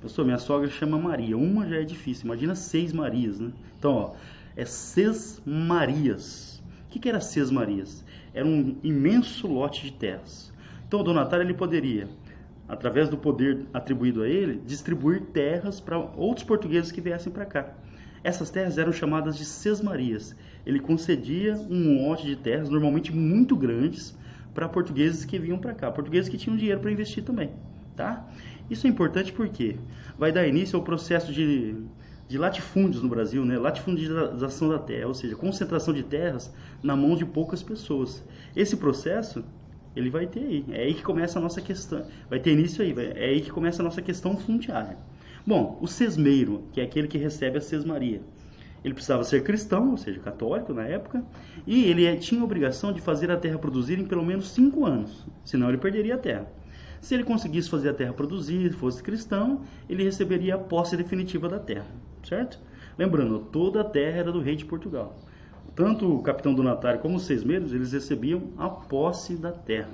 Pessoal, 0.00 0.24
minha 0.24 0.38
sogra 0.38 0.70
chama 0.70 0.98
Maria. 0.98 1.36
Uma 1.36 1.66
já 1.66 1.76
é 1.76 1.84
difícil, 1.84 2.26
imagina 2.26 2.54
seis 2.54 2.92
Marias, 2.92 3.40
né? 3.40 3.50
Então, 3.78 3.92
ó, 3.92 4.14
é 4.56 4.64
seis 4.64 5.42
Marias. 5.44 6.62
O 6.86 6.90
que, 6.90 6.98
que 6.98 7.08
era 7.08 7.20
seis 7.20 7.50
Marias? 7.50 8.04
Era 8.32 8.46
um 8.46 8.76
imenso 8.82 9.48
lote 9.48 9.82
de 9.82 9.92
terras. 9.92 10.52
Então, 10.86 11.00
o 11.00 11.02
donatário 11.02 11.44
ele 11.44 11.54
poderia 11.54 12.08
através 12.68 13.08
do 13.08 13.16
poder 13.16 13.64
atribuído 13.72 14.22
a 14.22 14.28
ele, 14.28 14.60
distribuir 14.64 15.22
terras 15.32 15.80
para 15.80 15.98
outros 15.98 16.44
portugueses 16.44 16.92
que 16.92 17.00
viessem 17.00 17.32
para 17.32 17.46
cá. 17.46 17.74
Essas 18.22 18.50
terras 18.50 18.76
eram 18.76 18.92
chamadas 18.92 19.38
de 19.38 19.44
sesmarias. 19.44 20.36
Ele 20.66 20.78
concedia 20.78 21.54
um 21.54 22.06
lote 22.06 22.26
de 22.26 22.36
terras, 22.36 22.68
normalmente 22.68 23.10
muito 23.12 23.56
grandes, 23.56 24.16
para 24.52 24.68
portugueses 24.68 25.24
que 25.24 25.38
vinham 25.38 25.58
para 25.58 25.72
cá, 25.72 25.90
portugueses 25.90 26.28
que 26.28 26.36
tinham 26.36 26.56
dinheiro 26.56 26.80
para 26.80 26.90
investir 26.90 27.24
também, 27.24 27.50
tá? 27.96 28.28
Isso 28.70 28.86
é 28.86 28.90
importante 28.90 29.32
porque 29.32 29.76
vai 30.18 30.32
dar 30.32 30.46
início 30.46 30.76
ao 30.76 30.84
processo 30.84 31.32
de, 31.32 31.74
de 32.28 32.38
latifúndios 32.38 33.02
no 33.02 33.08
Brasil, 33.08 33.44
né? 33.44 33.58
latifundização 33.58 34.68
da 34.68 34.78
terra, 34.78 35.06
ou 35.06 35.14
seja, 35.14 35.34
concentração 35.34 35.94
de 35.94 36.02
terras 36.02 36.52
na 36.82 36.94
mão 36.94 37.16
de 37.16 37.24
poucas 37.24 37.62
pessoas. 37.62 38.22
Esse 38.54 38.76
processo 38.76 39.44
ele 39.96 40.10
vai 40.10 40.26
ter 40.26 40.40
aí. 40.40 40.64
É 40.70 40.82
aí 40.82 40.94
que 40.94 41.02
começa 41.02 41.38
a 41.38 41.42
nossa 41.42 41.60
questão. 41.60 42.06
Vai 42.28 42.38
ter 42.38 42.52
início 42.52 42.82
aí. 42.82 42.94
É 43.16 43.26
aí 43.26 43.40
que 43.40 43.50
começa 43.50 43.82
a 43.82 43.84
nossa 43.84 44.02
questão 44.02 44.36
fundiária. 44.36 44.96
Bom, 45.46 45.78
o 45.80 45.86
sesmeiro, 45.86 46.64
que 46.72 46.80
é 46.80 46.84
aquele 46.84 47.08
que 47.08 47.16
recebe 47.16 47.58
a 47.58 47.60
sesmaria, 47.60 48.20
ele 48.84 48.94
precisava 48.94 49.24
ser 49.24 49.42
cristão, 49.42 49.90
ou 49.90 49.96
seja, 49.96 50.20
católico 50.20 50.72
na 50.72 50.84
época, 50.84 51.24
e 51.66 51.84
ele 51.84 52.16
tinha 52.16 52.40
a 52.40 52.44
obrigação 52.44 52.92
de 52.92 53.00
fazer 53.00 53.30
a 53.30 53.36
terra 53.36 53.58
produzir 53.58 53.98
em 53.98 54.04
pelo 54.04 54.24
menos 54.24 54.50
cinco 54.50 54.84
anos, 54.84 55.26
senão 55.44 55.68
ele 55.68 55.78
perderia 55.78 56.14
a 56.14 56.18
terra. 56.18 56.46
Se 57.00 57.14
ele 57.14 57.24
conseguisse 57.24 57.70
fazer 57.70 57.90
a 57.90 57.94
terra 57.94 58.12
produzir, 58.12 58.72
fosse 58.72 59.02
cristão, 59.02 59.62
ele 59.88 60.04
receberia 60.04 60.56
a 60.56 60.58
posse 60.58 60.96
definitiva 60.96 61.48
da 61.48 61.58
terra, 61.58 61.86
certo? 62.22 62.58
Lembrando, 62.98 63.38
toda 63.38 63.80
a 63.80 63.84
terra 63.84 64.18
era 64.18 64.32
do 64.32 64.40
rei 64.40 64.56
de 64.56 64.64
Portugal 64.64 65.16
tanto 65.78 66.12
o 66.12 66.20
capitão 66.20 66.52
donatário 66.52 66.98
como 66.98 67.14
os 67.14 67.22
sesmeiros, 67.22 67.72
eles 67.72 67.92
recebiam 67.92 68.48
a 68.58 68.68
posse 68.68 69.36
da 69.36 69.52
terra. 69.52 69.92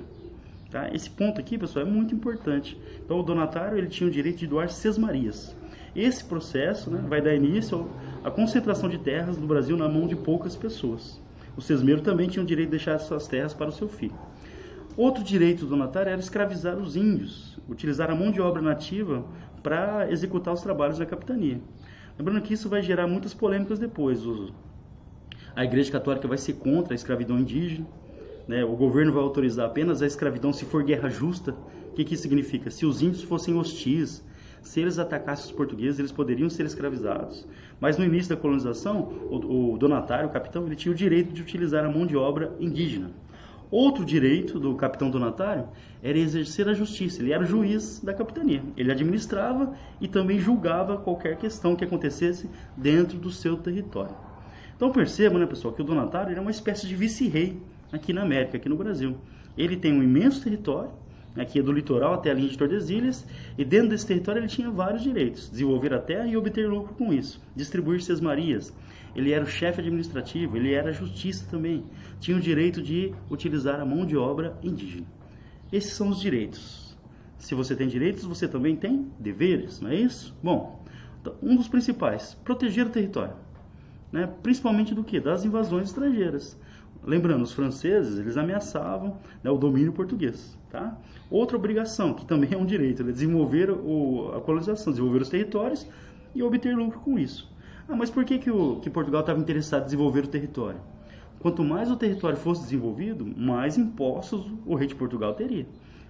Tá? 0.71 0.89
Esse 0.91 1.07
ponto 1.11 1.39
aqui, 1.39 1.59
pessoal, 1.59 1.85
é 1.85 1.87
muito 1.87 2.15
importante. 2.15 2.75
Então, 3.05 3.19
o 3.19 3.21
donatário 3.21 3.77
ele 3.77 3.87
tinha 3.87 4.09
o 4.09 4.11
direito 4.11 4.39
de 4.39 4.47
doar 4.47 4.67
sesmarias. 4.71 5.55
Esse 5.95 6.25
processo 6.25 6.89
né, 6.89 7.05
vai 7.07 7.21
dar 7.21 7.35
início 7.35 7.87
à 8.23 8.31
concentração 8.31 8.89
de 8.89 8.97
terras 8.97 9.37
no 9.37 9.45
Brasil 9.45 9.77
na 9.77 9.87
mão 9.87 10.07
de 10.07 10.15
poucas 10.15 10.55
pessoas. 10.55 11.21
O 11.55 11.61
sesmeiro 11.61 12.01
também 12.01 12.27
tinha 12.27 12.41
o 12.41 12.47
direito 12.47 12.69
de 12.69 12.77
deixar 12.77 12.97
suas 12.97 13.27
terras 13.27 13.53
para 13.53 13.69
o 13.69 13.71
seu 13.71 13.87
filho. 13.87 14.15
Outro 14.97 15.23
direito 15.23 15.65
do 15.65 15.71
donatário 15.71 16.09
era 16.09 16.19
escravizar 16.19 16.77
os 16.77 16.95
índios, 16.95 17.59
utilizar 17.67 18.09
a 18.09 18.15
mão 18.15 18.31
de 18.31 18.39
obra 18.39 18.61
nativa 18.61 19.25
para 19.61 20.09
executar 20.09 20.53
os 20.53 20.61
trabalhos 20.61 20.97
da 20.97 21.05
capitania. 21.05 21.59
Lembrando 22.17 22.41
que 22.41 22.53
isso 22.53 22.69
vai 22.69 22.81
gerar 22.81 23.05
muitas 23.05 23.33
polêmicas 23.33 23.77
depois. 23.77 24.21
A 25.53 25.65
Igreja 25.65 25.91
Católica 25.91 26.27
vai 26.29 26.37
ser 26.37 26.53
contra 26.53 26.93
a 26.93 26.95
escravidão 26.95 27.37
indígena. 27.37 27.85
Né? 28.47 28.63
O 28.63 28.75
governo 28.75 29.11
vai 29.11 29.21
autorizar 29.21 29.65
apenas 29.65 30.01
a 30.01 30.07
escravidão 30.07 30.53
se 30.53 30.63
for 30.63 30.81
guerra 30.83 31.09
justa. 31.09 31.51
O 31.89 31.95
que, 31.95 32.05
que 32.05 32.13
isso 32.13 32.23
significa? 32.23 32.71
Se 32.71 32.85
os 32.85 33.01
índios 33.01 33.23
fossem 33.23 33.53
hostis, 33.57 34.23
se 34.61 34.79
eles 34.79 34.97
atacassem 34.97 35.45
os 35.45 35.51
portugueses, 35.51 35.99
eles 35.99 36.11
poderiam 36.11 36.49
ser 36.49 36.65
escravizados. 36.65 37.45
Mas 37.81 37.97
no 37.97 38.05
início 38.05 38.33
da 38.33 38.41
colonização, 38.41 39.01
o, 39.29 39.73
o 39.73 39.77
donatário, 39.77 40.29
o 40.29 40.31
capitão, 40.31 40.65
ele 40.65 40.75
tinha 40.75 40.91
o 40.91 40.95
direito 40.95 41.33
de 41.33 41.41
utilizar 41.41 41.83
a 41.83 41.89
mão 41.89 42.05
de 42.05 42.15
obra 42.15 42.55
indígena. 42.59 43.11
Outro 43.77 44.05
direito 44.05 44.57
do 44.57 44.73
capitão 44.75 45.09
donatário 45.09 45.67
era 46.01 46.17
exercer 46.17 46.69
a 46.69 46.73
justiça. 46.73 47.21
Ele 47.21 47.33
era 47.33 47.43
o 47.43 47.45
juiz 47.45 47.99
da 48.01 48.13
capitania. 48.13 48.63
Ele 48.77 48.89
administrava 48.89 49.75
e 49.99 50.07
também 50.07 50.39
julgava 50.39 50.95
qualquer 50.95 51.35
questão 51.35 51.75
que 51.75 51.83
acontecesse 51.83 52.49
dentro 52.77 53.17
do 53.17 53.29
seu 53.29 53.57
território. 53.57 54.15
Então 54.77 54.93
percebam, 54.93 55.39
né, 55.39 55.45
pessoal, 55.45 55.73
que 55.73 55.81
o 55.81 55.83
donatário 55.83 56.33
é 56.33 56.39
uma 56.39 56.51
espécie 56.51 56.87
de 56.87 56.95
vice-rei 56.95 57.61
aqui 57.91 58.13
na 58.13 58.21
América, 58.21 58.55
aqui 58.55 58.69
no 58.69 58.77
Brasil. 58.77 59.17
Ele 59.57 59.75
tem 59.75 59.91
um 59.91 60.01
imenso 60.01 60.41
território, 60.41 60.91
aqui 61.35 61.59
é 61.59 61.61
do 61.61 61.73
litoral 61.73 62.13
até 62.13 62.31
a 62.31 62.33
linha 62.33 62.47
de 62.47 62.57
Tordesilhas, 62.57 63.27
e 63.57 63.65
dentro 63.65 63.89
desse 63.89 64.07
território 64.07 64.39
ele 64.39 64.47
tinha 64.47 64.71
vários 64.71 65.03
direitos: 65.03 65.49
desenvolver 65.49 65.93
a 65.93 65.99
terra 65.99 66.25
e 66.25 66.37
obter 66.37 66.65
lucro 66.65 66.93
com 66.93 67.11
isso, 67.11 67.41
distribuir 67.53 68.01
suas 68.01 68.21
marias. 68.21 68.73
Ele 69.15 69.31
era 69.31 69.43
o 69.43 69.47
chefe 69.47 69.79
administrativo, 69.79 70.57
ele 70.57 70.73
era 70.73 70.91
justiça 70.91 71.47
também. 71.49 71.83
Tinha 72.19 72.35
o 72.35 72.41
direito 72.41 72.81
de 72.81 73.13
utilizar 73.29 73.79
a 73.79 73.85
mão 73.85 74.05
de 74.05 74.17
obra 74.17 74.57
indígena. 74.61 75.07
Esses 75.71 75.93
são 75.93 76.09
os 76.09 76.19
direitos. 76.19 76.97
Se 77.37 77.55
você 77.55 77.75
tem 77.75 77.87
direitos, 77.87 78.23
você 78.23 78.47
também 78.47 78.75
tem 78.75 79.11
deveres, 79.19 79.79
não 79.79 79.89
é 79.89 79.95
isso? 79.95 80.35
Bom, 80.43 80.83
então, 81.21 81.35
um 81.41 81.55
dos 81.55 81.67
principais, 81.67 82.35
proteger 82.43 82.87
o 82.87 82.89
território 82.89 83.45
né, 84.15 84.29
principalmente 84.41 84.95
do 84.95 85.03
que? 85.03 85.19
Das 85.19 85.43
invasões 85.43 85.89
estrangeiras. 85.89 86.57
Lembrando, 87.03 87.43
os 87.43 87.51
franceses, 87.51 88.17
eles 88.17 88.37
ameaçavam 88.37 89.17
né, 89.43 89.51
o 89.51 89.57
domínio 89.57 89.91
português. 89.91 90.57
Tá? 90.71 90.97
Outra 91.29 91.57
obrigação, 91.57 92.13
que 92.13 92.25
também 92.25 92.49
é 92.53 92.57
um 92.57 92.65
direito, 92.65 93.03
é 93.03 93.11
desenvolver 93.11 93.69
o, 93.69 94.31
a 94.33 94.39
colonização, 94.39 94.93
desenvolver 94.93 95.21
os 95.21 95.29
territórios 95.29 95.85
e 96.33 96.41
obter 96.41 96.73
lucro 96.75 97.01
com 97.01 97.19
isso. 97.19 97.53
Ah, 97.87 97.95
mas 97.95 98.09
por 98.09 98.25
que, 98.25 98.39
que, 98.39 98.49
o, 98.49 98.77
que 98.77 98.89
Portugal 98.89 99.21
estava 99.21 99.39
interessado 99.39 99.83
em 99.83 99.85
desenvolver 99.85 100.23
o 100.23 100.27
território? 100.27 100.79
Quanto 101.39 101.63
mais 101.63 101.91
o 101.91 101.95
território 101.95 102.35
fosse 102.35 102.63
desenvolvido, 102.63 103.23
mais 103.37 103.77
impostos 103.77 104.51
o 104.65 104.73
rei 104.73 104.87
de 104.87 104.95
Portugal 104.95 105.35
teria. 105.35 105.67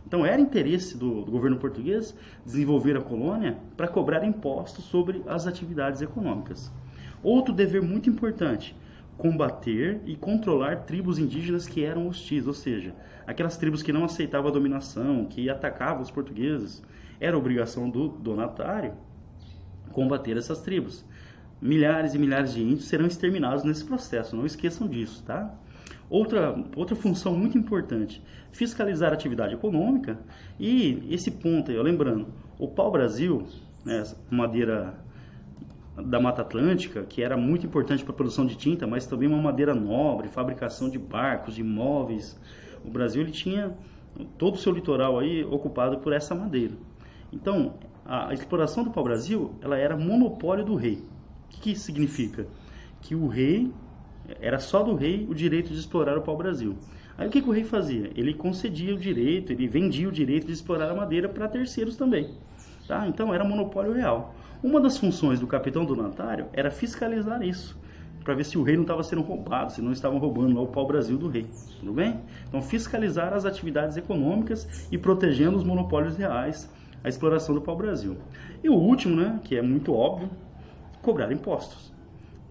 Então 0.08 0.26
era 0.26 0.40
interesse 0.40 0.98
do, 0.98 1.24
do 1.24 1.32
governo 1.32 1.58
português 1.58 2.16
desenvolver 2.46 2.96
a 2.96 3.02
colônia 3.02 3.58
para 3.76 3.90
cobrar 3.90 4.24
impostos 4.24 4.86
sobre 4.86 5.22
as 5.28 5.48
atividades 5.48 6.02
econômicas. 6.02 6.72
Outro 7.22 7.54
dever 7.54 7.82
muito 7.82 8.10
importante: 8.10 8.74
combater 9.18 10.00
e 10.06 10.16
controlar 10.16 10.86
tribos 10.86 11.20
indígenas 11.20 11.68
que 11.68 11.84
eram 11.84 12.08
hostis, 12.08 12.48
ou 12.48 12.54
seja, 12.54 12.96
aquelas 13.28 13.58
tribos 13.58 13.84
que 13.84 13.92
não 13.92 14.06
aceitavam 14.06 14.50
a 14.50 14.54
dominação, 14.54 15.26
que 15.26 15.50
atacavam 15.50 16.04
os 16.04 16.12
portugueses. 16.12 16.82
Era 17.20 17.38
obrigação 17.38 17.90
do 17.90 18.08
donatário 18.08 18.94
combater 19.96 20.36
essas 20.36 20.62
tribos. 20.62 21.06
Milhares 21.66 22.14
e 22.14 22.20
milhares 22.20 22.54
de 22.54 22.62
índios 22.62 22.86
serão 22.86 23.08
exterminados 23.08 23.64
nesse 23.64 23.84
processo, 23.84 24.36
não 24.36 24.46
esqueçam 24.46 24.88
disso, 24.88 25.24
tá? 25.24 25.52
Outra, 26.08 26.64
outra 26.76 26.96
função 26.96 27.36
muito 27.36 27.58
importante, 27.58 28.22
fiscalizar 28.52 29.10
a 29.10 29.16
atividade 29.16 29.56
econômica 29.56 30.20
e 30.60 31.04
esse 31.10 31.32
ponto 31.32 31.72
aí, 31.72 31.78
ó, 31.80 31.82
lembrando, 31.82 32.28
o 32.60 32.68
pau-brasil, 32.68 33.48
né, 33.84 34.04
madeira 34.30 34.94
da 35.98 36.20
Mata 36.20 36.44
Atlântica, 36.44 37.02
que 37.02 37.24
era 37.24 37.36
muito 37.36 37.66
importante 37.66 38.04
para 38.04 38.14
a 38.14 38.16
produção 38.16 38.46
de 38.46 38.56
tinta, 38.56 38.86
mas 38.86 39.08
também 39.08 39.28
uma 39.28 39.42
madeira 39.42 39.74
nobre, 39.74 40.28
fabricação 40.28 40.88
de 40.88 41.00
barcos, 41.00 41.56
de 41.56 41.64
móveis. 41.64 42.40
O 42.84 42.92
Brasil 42.92 43.24
ele 43.24 43.32
tinha 43.32 43.76
todo 44.38 44.54
o 44.54 44.58
seu 44.58 44.72
litoral 44.72 45.18
aí 45.18 45.44
ocupado 45.44 45.98
por 45.98 46.14
essa 46.14 46.36
madeira. 46.36 46.74
Então, 47.34 47.74
a 48.06 48.32
exploração 48.34 48.84
do 48.84 48.92
pau-brasil, 48.92 49.56
ela 49.62 49.78
era 49.78 49.98
monopólio 49.98 50.64
do 50.64 50.76
rei. 50.76 51.04
O 51.46 51.62
que, 51.62 51.72
isso 51.72 51.84
significa? 51.84 52.48
Que 53.02 53.16
o 53.16 53.28
rei, 53.28 53.72
era 54.40 54.60
só 54.60 54.84
do 54.84 54.96
rei 54.96 55.26
o 55.30 55.34
direito 55.34 55.72
de 55.72 55.80
explorar 55.80 56.18
o 56.18 56.22
pau-brasil. 56.22 56.76
Aí 57.18 57.28
o 57.28 57.32
que, 57.32 57.42
que 57.42 57.50
o 57.50 57.52
rei 57.52 57.64
fazia? 57.64 58.12
Ele 58.16 58.34
concedia 58.34 58.94
o 58.94 58.98
direito, 58.98 59.52
ele 59.52 59.68
vendia 59.68 60.08
o 60.08 60.12
direito 60.12 60.48
de 60.48 60.54
explorar 60.54 60.90
a 60.92 60.96
madeira 60.96 61.30
para 61.30 61.48
terceiros 61.48 61.96
também. 61.96 62.32
Tá? 62.88 63.08
Então 63.08 63.34
era 63.34 63.44
monopólio 63.44 63.94
real. 63.94 64.36
Uma 64.62 64.82
das 64.82 64.98
funções 64.98 65.40
do 65.40 65.48
capitão 65.48 65.86
donatário 65.86 66.48
era 66.52 66.72
fiscalizar 66.72 67.42
isso, 67.44 67.80
para 68.24 68.34
ver 68.34 68.44
se 68.44 68.58
o 68.58 68.64
rei 68.64 68.76
não 68.76 68.82
estava 68.82 69.04
sendo 69.04 69.22
roubado, 69.22 69.72
se 69.72 69.82
não 69.82 69.92
estavam 69.92 70.18
roubando 70.18 70.56
lá 70.56 70.62
o 70.62 70.68
pau-brasil 70.68 71.18
do 71.18 71.28
rei. 71.28 71.48
Tudo 71.80 71.94
bem? 71.94 72.20
Então, 72.48 72.62
fiscalizar 72.62 73.34
as 73.34 73.46
atividades 73.46 73.96
econômicas 73.96 74.88
e 74.92 74.98
protegendo 74.98 75.56
os 75.56 75.64
monopólios 75.64 76.18
reais, 76.18 76.70
a 77.04 77.10
exploração 77.10 77.54
do 77.54 77.62
pau-brasil. 77.62 78.18
E 78.64 78.70
o 78.70 78.74
último, 78.74 79.16
né, 79.16 79.40
que 79.44 79.56
é 79.56 79.62
muito 79.62 79.94
óbvio, 79.94 80.30
cobrar 81.06 81.32
impostos. 81.32 81.94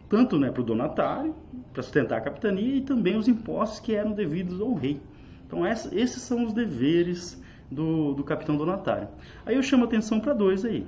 Tanto 0.09 0.39
né, 0.39 0.51
para 0.51 0.63
o 0.63 0.65
donatário, 0.65 1.35
para 1.73 1.83
sustentar 1.83 2.19
a 2.19 2.21
capitania, 2.21 2.77
e 2.77 2.81
também 2.81 3.17
os 3.17 3.27
impostos 3.27 3.81
que 3.81 3.95
eram 3.95 4.13
devidos 4.13 4.61
ao 4.61 4.73
rei. 4.75 5.01
Então, 5.47 5.67
esses 5.67 6.23
são 6.23 6.45
os 6.45 6.53
deveres 6.53 7.43
do, 7.71 8.15
do 8.15 8.23
capitão 8.23 8.57
donatário. 8.57 9.09
Aí 9.45 9.57
eu 9.57 9.63
chamo 9.63 9.85
atenção 9.85 10.21
para 10.21 10.33
dois 10.33 10.65
aí 10.65 10.87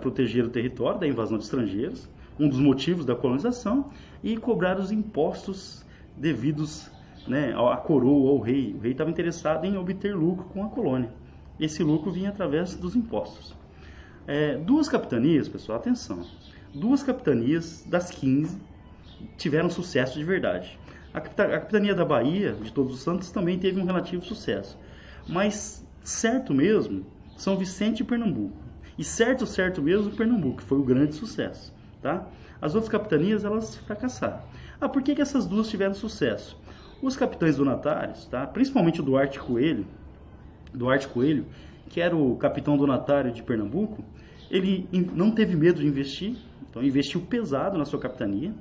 proteger 0.00 0.44
o 0.44 0.48
território 0.48 0.98
da 0.98 1.06
invasão 1.06 1.38
de 1.38 1.44
estrangeiros, 1.44 2.08
um 2.38 2.48
dos 2.48 2.58
motivos 2.58 3.04
da 3.04 3.14
colonização, 3.14 3.90
e 4.22 4.36
cobrar 4.36 4.78
os 4.78 4.90
impostos 4.90 5.84
devidos 6.16 6.90
né, 7.26 7.54
à 7.54 7.76
coroa, 7.76 8.30
ao 8.30 8.40
rei. 8.40 8.74
O 8.74 8.80
rei 8.80 8.92
estava 8.92 9.10
interessado 9.10 9.64
em 9.64 9.76
obter 9.76 10.14
lucro 10.14 10.44
com 10.46 10.64
a 10.64 10.68
colônia. 10.68 11.10
Esse 11.60 11.82
lucro 11.82 12.10
vinha 12.10 12.30
através 12.30 12.74
dos 12.74 12.96
impostos. 12.96 13.54
É, 14.26 14.56
duas 14.56 14.88
capitanias, 14.88 15.48
pessoal, 15.48 15.78
atenção. 15.78 16.22
Duas 16.74 17.02
capitanias 17.02 17.84
das 17.86 18.10
15 18.10 18.60
tiveram 19.36 19.70
sucesso 19.70 20.18
de 20.18 20.24
verdade. 20.24 20.78
A 21.14 21.20
capitania 21.20 21.94
da 21.94 22.04
Bahia, 22.04 22.52
de 22.52 22.72
Todos 22.72 22.94
os 22.94 23.00
Santos, 23.00 23.30
também 23.30 23.58
teve 23.58 23.80
um 23.80 23.84
relativo 23.84 24.22
sucesso. 24.22 24.78
Mas 25.26 25.84
certo 26.02 26.54
mesmo, 26.54 27.06
São 27.36 27.56
Vicente 27.56 28.00
e 28.00 28.04
Pernambuco. 28.04 28.56
E 28.98 29.04
certo, 29.04 29.46
certo 29.46 29.80
mesmo, 29.80 30.10
Pernambuco, 30.10 30.62
foi 30.62 30.78
o 30.78 30.84
grande 30.84 31.14
sucesso. 31.14 31.74
Tá? 32.02 32.28
As 32.60 32.74
outras 32.74 32.90
capitanias, 32.90 33.44
elas 33.44 33.76
fracassaram. 33.76 34.42
Ah, 34.80 34.88
por 34.88 35.02
que, 35.02 35.14
que 35.14 35.22
essas 35.22 35.46
duas 35.46 35.68
tiveram 35.68 35.94
sucesso? 35.94 36.60
Os 37.00 37.16
capitães 37.16 37.56
donatários, 37.56 38.26
tá? 38.26 38.46
principalmente 38.46 39.00
o 39.00 39.04
Duarte 39.04 39.38
Coelho, 39.38 39.86
Duarte 40.74 41.08
Coelho, 41.08 41.46
que 41.88 42.00
era 42.00 42.14
o 42.14 42.36
capitão 42.36 42.76
donatário 42.76 43.32
de 43.32 43.42
Pernambuco, 43.42 44.04
ele 44.50 44.88
não 44.92 45.30
teve 45.30 45.56
medo 45.56 45.80
de 45.80 45.86
investir, 45.86 46.36
então 46.78 46.82
investiu 46.82 47.20
pesado 47.20 47.76
na 47.76 47.84
sua 47.84 47.98
capitania. 47.98 48.54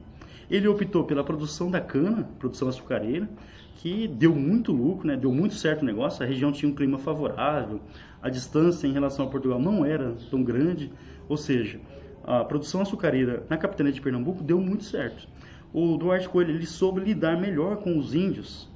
Ele 0.50 0.68
optou 0.68 1.04
pela 1.04 1.24
produção 1.24 1.70
da 1.70 1.80
cana, 1.80 2.28
produção 2.40 2.68
açucareira, 2.68 3.30
que 3.76 4.08
deu 4.08 4.34
muito 4.34 4.72
lucro, 4.72 5.08
né? 5.08 5.16
deu 5.16 5.32
muito 5.32 5.54
certo 5.54 5.84
o 5.84 5.86
negócio. 5.86 6.24
A 6.24 6.28
região 6.28 6.52
tinha 6.52 6.72
um 6.72 6.74
clima 6.74 6.98
favorável, 6.98 7.80
a 8.22 8.30
distância 8.30 8.88
em 8.88 8.94
relação 8.94 9.26
a 9.26 9.30
Portugal 9.30 9.60
não 9.60 9.86
era 9.86 10.16
tão 10.32 10.44
grande, 10.44 10.92
ou 11.30 11.38
seja, 11.38 11.80
a 12.24 12.44
produção 12.44 12.82
açucareira 12.82 13.46
na 13.50 13.58
capitania 13.58 13.92
de 13.92 14.02
Pernambuco 14.02 14.44
deu 14.44 14.60
muito 14.60 14.84
certo. 14.84 15.28
O 15.74 15.98
Duarte 15.98 16.28
Coelho 16.28 16.52
ele 16.52 16.66
soube 16.66 17.02
lidar 17.02 17.40
melhor 17.40 17.78
com 17.78 17.98
os 17.98 18.16
índios, 18.16 18.70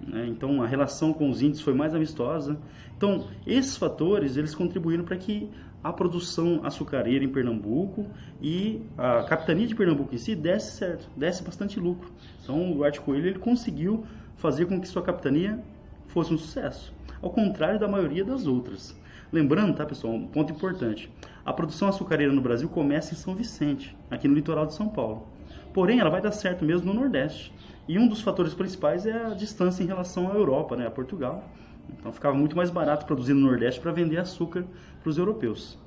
né? 0.00 0.26
então 0.28 0.62
a 0.62 0.66
relação 0.66 1.12
com 1.12 1.28
os 1.28 1.42
índios 1.42 1.60
foi 1.60 1.74
mais 1.74 1.94
amistosa. 1.94 2.58
Então 2.96 3.26
esses 3.46 3.76
fatores 3.76 4.36
eles 4.36 4.54
contribuíram 4.54 5.04
para 5.04 5.16
que 5.16 5.50
a 5.86 5.92
produção 5.92 6.62
açucareira 6.64 7.24
em 7.24 7.28
Pernambuco 7.28 8.06
e 8.42 8.82
a 8.98 9.22
capitania 9.22 9.68
de 9.68 9.74
Pernambuco 9.74 10.12
em 10.12 10.18
si 10.18 10.34
desse 10.34 10.72
certo, 10.72 11.08
desse 11.16 11.44
bastante 11.44 11.78
lucro. 11.78 12.10
Então 12.42 12.72
o 12.72 12.74
Duarte 12.74 13.00
Coelho 13.00 13.28
ele 13.28 13.38
conseguiu 13.38 14.04
fazer 14.34 14.66
com 14.66 14.80
que 14.80 14.88
sua 14.88 15.02
capitania 15.02 15.62
fosse 16.08 16.34
um 16.34 16.38
sucesso, 16.38 16.92
ao 17.22 17.30
contrário 17.30 17.78
da 17.78 17.86
maioria 17.86 18.24
das 18.24 18.48
outras. 18.48 18.98
Lembrando, 19.32 19.76
tá 19.76 19.86
pessoal, 19.86 20.14
um 20.14 20.26
ponto 20.26 20.52
importante: 20.52 21.08
a 21.44 21.52
produção 21.52 21.86
açucareira 21.86 22.32
no 22.32 22.40
Brasil 22.40 22.68
começa 22.68 23.14
em 23.14 23.16
São 23.16 23.36
Vicente, 23.36 23.96
aqui 24.10 24.26
no 24.26 24.34
litoral 24.34 24.66
de 24.66 24.74
São 24.74 24.88
Paulo. 24.88 25.28
Porém, 25.72 26.00
ela 26.00 26.10
vai 26.10 26.20
dar 26.20 26.32
certo 26.32 26.64
mesmo 26.64 26.92
no 26.92 26.98
Nordeste. 26.98 27.54
E 27.86 27.96
um 27.96 28.08
dos 28.08 28.20
fatores 28.20 28.54
principais 28.54 29.06
é 29.06 29.12
a 29.12 29.34
distância 29.34 29.84
em 29.84 29.86
relação 29.86 30.32
à 30.32 30.34
Europa, 30.34 30.74
né, 30.74 30.84
a 30.84 30.90
Portugal. 30.90 31.44
Então 31.88 32.12
ficava 32.12 32.36
muito 32.36 32.56
mais 32.56 32.70
barato 32.70 33.06
produzir 33.06 33.34
no 33.34 33.46
Nordeste 33.46 33.80
para 33.80 33.92
vender 33.92 34.18
açúcar 34.18 34.64
para 35.00 35.10
os 35.10 35.18
europeus. 35.18 35.78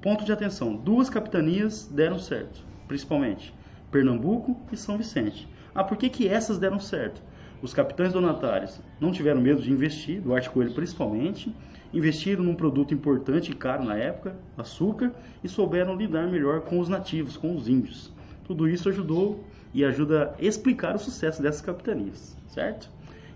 Ponto 0.00 0.24
de 0.24 0.32
atenção: 0.32 0.74
duas 0.76 1.10
capitanias 1.10 1.86
deram 1.86 2.18
certo, 2.18 2.64
principalmente 2.88 3.54
Pernambuco 3.90 4.56
e 4.72 4.76
São 4.76 4.96
Vicente. 4.96 5.48
Ah, 5.74 5.84
por 5.84 5.96
que, 5.96 6.08
que 6.08 6.28
essas 6.28 6.58
deram 6.58 6.78
certo? 6.78 7.22
Os 7.62 7.74
capitães 7.74 8.12
donatários 8.12 8.80
não 8.98 9.12
tiveram 9.12 9.40
medo 9.40 9.60
de 9.60 9.70
investir, 9.70 10.20
Duarte 10.20 10.48
Coelho 10.48 10.72
principalmente, 10.72 11.54
investiram 11.92 12.42
num 12.42 12.54
produto 12.54 12.94
importante 12.94 13.50
e 13.50 13.54
caro 13.54 13.84
na 13.84 13.96
época, 13.96 14.34
açúcar, 14.56 15.12
e 15.44 15.48
souberam 15.48 15.96
lidar 15.96 16.26
melhor 16.28 16.62
com 16.62 16.78
os 16.78 16.88
nativos, 16.88 17.36
com 17.36 17.54
os 17.54 17.68
índios. 17.68 18.12
Tudo 18.44 18.68
isso 18.68 18.88
ajudou 18.88 19.44
e 19.74 19.84
ajuda 19.84 20.34
a 20.38 20.42
explicar 20.42 20.94
o 20.96 20.98
sucesso 20.98 21.42
dessas 21.42 21.60
capitanias, 21.60 22.36
certo? 22.48 22.90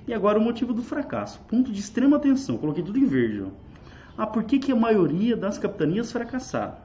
E 0.07 0.13
agora 0.13 0.39
o 0.39 0.43
motivo 0.43 0.73
do 0.73 0.83
fracasso. 0.83 1.41
Ponto 1.49 1.73
de 1.73 1.81
extrema 1.81 2.17
atenção. 2.17 2.59
Coloquei 2.59 2.83
tudo 2.83 2.99
em 2.99 3.07
verde. 3.07 3.43
Ó. 3.43 3.49
Ah, 4.17 4.27
por 4.27 4.45
que, 4.45 4.59
que 4.59 4.71
a 4.71 4.77
maioria 4.77 5.37
das 5.37 5.59
capitanias 5.59 6.13
fracassaram? 6.13 6.77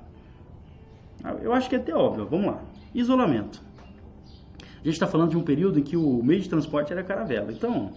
Ah, 1.24 1.36
eu 1.42 1.54
acho 1.54 1.70
que 1.70 1.76
é 1.76 1.80
até 1.80 1.94
óbvio. 1.94 2.26
Vamos 2.26 2.48
lá. 2.48 2.62
Isolamento. 2.94 3.62
A 4.60 4.84
gente 4.84 4.94
está 4.94 5.06
falando 5.06 5.32
de 5.32 5.38
um 5.38 5.44
período 5.44 5.78
em 5.80 5.84
que 5.84 5.98
o 5.98 6.24
meio 6.24 6.42
de 6.42 6.50
transporte 6.50 6.94
era 6.94 7.04
caravela. 7.04 7.52
Então, 7.52 7.92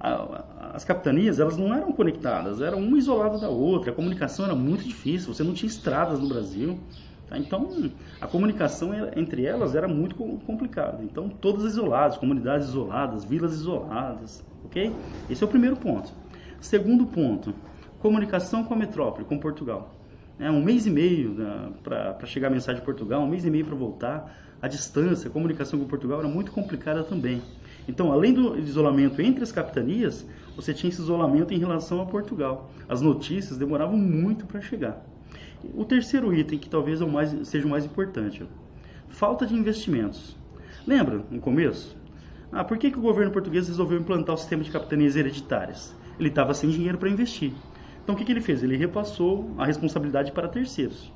a, 0.00 0.72
as 0.74 0.84
capitanias 0.84 1.38
elas 1.38 1.56
não 1.56 1.72
eram 1.72 1.92
conectadas, 1.92 2.60
eram 2.60 2.78
uma 2.78 2.98
isolada 2.98 3.38
da 3.38 3.48
outra. 3.48 3.92
A 3.92 3.94
comunicação 3.94 4.44
era 4.44 4.54
muito 4.54 4.84
difícil. 4.84 5.32
Você 5.32 5.44
não 5.44 5.54
tinha 5.54 5.68
estradas 5.68 6.18
no 6.18 6.28
Brasil. 6.28 6.80
Tá? 7.26 7.38
Então, 7.38 7.90
a 8.20 8.26
comunicação 8.26 8.92
entre 9.16 9.44
elas 9.44 9.74
era 9.74 9.88
muito 9.88 10.16
complicada. 10.46 11.02
Então, 11.02 11.28
todas 11.28 11.64
isoladas, 11.64 12.18
comunidades 12.18 12.68
isoladas, 12.68 13.24
vilas 13.24 13.54
isoladas, 13.54 14.44
ok? 14.64 14.94
Esse 15.28 15.42
é 15.42 15.46
o 15.46 15.50
primeiro 15.50 15.76
ponto. 15.76 16.12
Segundo 16.60 17.06
ponto, 17.06 17.54
comunicação 17.98 18.64
com 18.64 18.74
a 18.74 18.76
metrópole, 18.76 19.24
com 19.24 19.38
Portugal. 19.38 19.94
É 20.38 20.50
um 20.50 20.62
mês 20.62 20.86
e 20.86 20.90
meio 20.90 21.30
né, 21.30 21.72
para 21.82 22.26
chegar 22.26 22.48
a 22.48 22.50
mensagem 22.50 22.80
de 22.80 22.84
Portugal, 22.84 23.22
um 23.22 23.28
mês 23.28 23.44
e 23.44 23.50
meio 23.50 23.64
para 23.64 23.74
voltar. 23.74 24.40
A 24.60 24.68
distância, 24.68 25.28
a 25.28 25.32
comunicação 25.32 25.78
com 25.78 25.86
Portugal 25.86 26.20
era 26.20 26.28
muito 26.28 26.50
complicada 26.50 27.04
também. 27.04 27.42
Então, 27.86 28.10
além 28.10 28.32
do 28.32 28.58
isolamento 28.58 29.20
entre 29.20 29.42
as 29.44 29.52
capitanias, 29.52 30.26
você 30.56 30.72
tinha 30.72 30.88
esse 30.88 31.00
isolamento 31.00 31.52
em 31.52 31.58
relação 31.58 32.00
a 32.00 32.06
Portugal. 32.06 32.70
As 32.88 33.00
notícias 33.00 33.58
demoravam 33.58 33.96
muito 33.96 34.46
para 34.46 34.60
chegar. 34.60 35.13
O 35.72 35.84
terceiro 35.84 36.34
item, 36.34 36.58
que 36.58 36.68
talvez 36.68 37.00
é 37.00 37.04
o 37.04 37.10
mais, 37.10 37.48
seja 37.48 37.66
o 37.66 37.70
mais 37.70 37.84
importante, 37.84 38.46
falta 39.08 39.46
de 39.46 39.54
investimentos. 39.54 40.36
Lembra, 40.86 41.24
no 41.30 41.40
começo? 41.40 41.96
Ah, 42.52 42.62
por 42.62 42.76
que, 42.78 42.90
que 42.90 42.98
o 42.98 43.02
governo 43.02 43.32
português 43.32 43.68
resolveu 43.68 43.98
implantar 43.98 44.34
o 44.34 44.38
sistema 44.38 44.62
de 44.62 44.70
capitanias 44.70 45.16
hereditárias? 45.16 45.94
Ele 46.18 46.28
estava 46.28 46.54
sem 46.54 46.70
dinheiro 46.70 46.98
para 46.98 47.08
investir. 47.08 47.52
Então 48.02 48.14
o 48.14 48.18
que, 48.18 48.24
que 48.24 48.30
ele 48.30 48.40
fez? 48.40 48.62
Ele 48.62 48.76
repassou 48.76 49.50
a 49.56 49.64
responsabilidade 49.64 50.30
para 50.30 50.48
terceiros. 50.48 51.12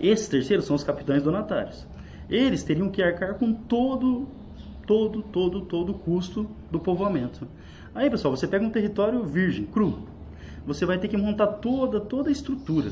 Esses 0.00 0.28
terceiros 0.28 0.64
são 0.64 0.74
os 0.74 0.82
capitães 0.82 1.22
donatários. 1.22 1.86
Eles 2.28 2.64
teriam 2.64 2.90
que 2.90 3.02
arcar 3.02 3.34
com 3.34 3.52
todo, 3.52 4.26
todo, 4.86 5.22
todo, 5.22 5.62
todo 5.62 5.92
o 5.92 5.98
custo 5.98 6.50
do 6.70 6.80
povoamento. 6.80 7.46
Aí, 7.94 8.10
pessoal, 8.10 8.36
você 8.36 8.48
pega 8.48 8.64
um 8.64 8.70
território 8.70 9.22
virgem, 9.22 9.66
cru, 9.66 10.08
você 10.66 10.86
vai 10.86 10.98
ter 10.98 11.08
que 11.08 11.16
montar 11.16 11.46
toda, 11.46 12.00
toda 12.00 12.28
a 12.28 12.32
estrutura. 12.32 12.90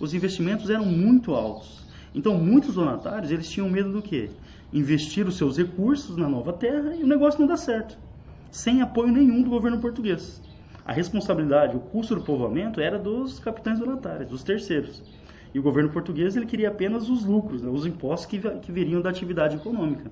Os 0.00 0.14
investimentos 0.14 0.70
eram 0.70 0.86
muito 0.86 1.34
altos. 1.34 1.86
Então, 2.14 2.38
muitos 2.38 2.74
donatários, 2.74 3.30
eles 3.30 3.50
tinham 3.50 3.68
medo 3.68 3.92
do 3.92 4.00
quê? 4.00 4.30
Investir 4.72 5.28
os 5.28 5.36
seus 5.36 5.58
recursos 5.58 6.16
na 6.16 6.26
nova 6.26 6.54
terra 6.54 6.96
e 6.96 7.04
o 7.04 7.06
negócio 7.06 7.38
não 7.38 7.46
dá 7.46 7.56
certo. 7.58 7.98
Sem 8.50 8.80
apoio 8.80 9.12
nenhum 9.12 9.42
do 9.42 9.50
governo 9.50 9.78
português. 9.78 10.42
A 10.86 10.92
responsabilidade, 10.92 11.76
o 11.76 11.80
custo 11.80 12.14
do 12.14 12.22
povoamento 12.22 12.80
era 12.80 12.98
dos 12.98 13.38
capitães 13.38 13.78
donatários, 13.78 14.30
dos 14.30 14.42
terceiros. 14.42 15.02
E 15.52 15.58
o 15.58 15.62
governo 15.62 15.90
português 15.90 16.34
ele 16.34 16.46
queria 16.46 16.68
apenas 16.68 17.10
os 17.10 17.24
lucros, 17.24 17.60
né, 17.60 17.68
os 17.68 17.84
impostos 17.84 18.24
que, 18.24 18.38
que 18.38 18.72
viriam 18.72 19.02
da 19.02 19.10
atividade 19.10 19.56
econômica. 19.56 20.10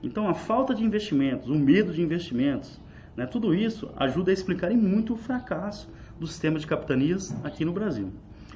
Então, 0.00 0.28
a 0.28 0.34
falta 0.34 0.74
de 0.74 0.84
investimentos, 0.84 1.48
o 1.48 1.56
medo 1.56 1.92
de 1.92 2.00
investimentos, 2.00 2.80
né, 3.16 3.26
tudo 3.26 3.52
isso 3.52 3.90
ajuda 3.96 4.30
a 4.30 4.34
explicar 4.34 4.70
muito 4.70 5.14
o 5.14 5.16
fracasso 5.16 5.90
do 6.20 6.26
sistema 6.26 6.58
de 6.58 6.66
capitanias 6.66 7.34
aqui 7.42 7.64
no 7.64 7.72
Brasil. 7.72 8.12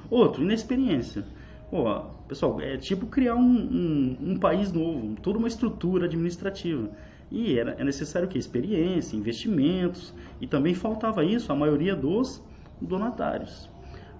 Outro, 0.09 0.43
inexperiência. 0.43 1.23
Pô, 1.69 1.85
pessoal, 2.27 2.59
é 2.61 2.77
tipo 2.77 3.05
criar 3.05 3.35
um, 3.35 3.41
um, 3.41 4.17
um, 4.31 4.39
país 4.39 4.71
novo, 4.73 5.15
toda 5.21 5.37
uma 5.37 5.47
estrutura 5.47 6.05
administrativa. 6.05 6.89
E 7.31 7.57
era, 7.59 7.75
é 7.77 7.83
necessário 7.83 8.27
que 8.27 8.37
experiência, 8.37 9.15
investimentos, 9.15 10.13
e 10.41 10.47
também 10.47 10.73
faltava 10.73 11.23
isso 11.23 11.51
a 11.51 11.55
maioria 11.55 11.95
dos 11.95 12.41
donatários. 12.81 13.69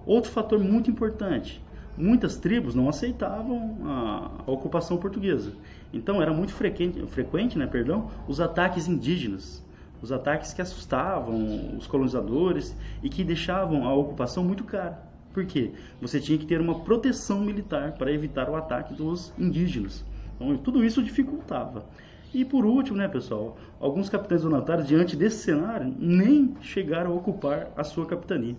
Outro 0.06 0.30
fator 0.30 0.60
muito 0.60 0.90
importante, 0.90 1.60
muitas 1.98 2.36
tribos 2.36 2.74
não 2.74 2.88
aceitavam 2.88 3.78
a, 3.84 4.30
a 4.46 4.50
ocupação 4.50 4.96
portuguesa. 4.96 5.52
Então 5.92 6.22
era 6.22 6.32
muito 6.32 6.52
frequente, 6.52 7.04
frequente 7.06 7.58
né, 7.58 7.66
perdão, 7.66 8.10
os 8.28 8.40
ataques 8.40 8.86
indígenas 8.86 9.64
os 10.02 10.10
ataques 10.10 10.52
que 10.52 10.62
assustavam 10.62 11.76
os 11.76 11.86
colonizadores 11.86 12.74
e 13.02 13.08
que 13.08 13.22
deixavam 13.22 13.86
a 13.86 13.94
ocupação 13.94 14.42
muito 14.42 14.64
cara. 14.64 15.09
Por 15.32 15.46
quê? 15.46 15.70
Você 16.00 16.18
tinha 16.18 16.38
que 16.38 16.46
ter 16.46 16.60
uma 16.60 16.80
proteção 16.80 17.40
militar 17.40 17.92
para 17.92 18.12
evitar 18.12 18.48
o 18.50 18.56
ataque 18.56 18.94
dos 18.94 19.32
indígenas. 19.38 20.04
Então, 20.36 20.56
tudo 20.56 20.84
isso 20.84 21.02
dificultava. 21.02 21.86
E 22.32 22.44
por 22.44 22.64
último, 22.64 22.96
né, 22.96 23.08
pessoal, 23.08 23.56
alguns 23.78 24.08
capitães 24.08 24.42
donatários, 24.42 24.86
diante 24.86 25.16
desse 25.16 25.38
cenário, 25.44 25.94
nem 25.98 26.54
chegaram 26.60 27.12
a 27.12 27.14
ocupar 27.14 27.70
a 27.76 27.84
sua 27.84 28.06
capitania. 28.06 28.56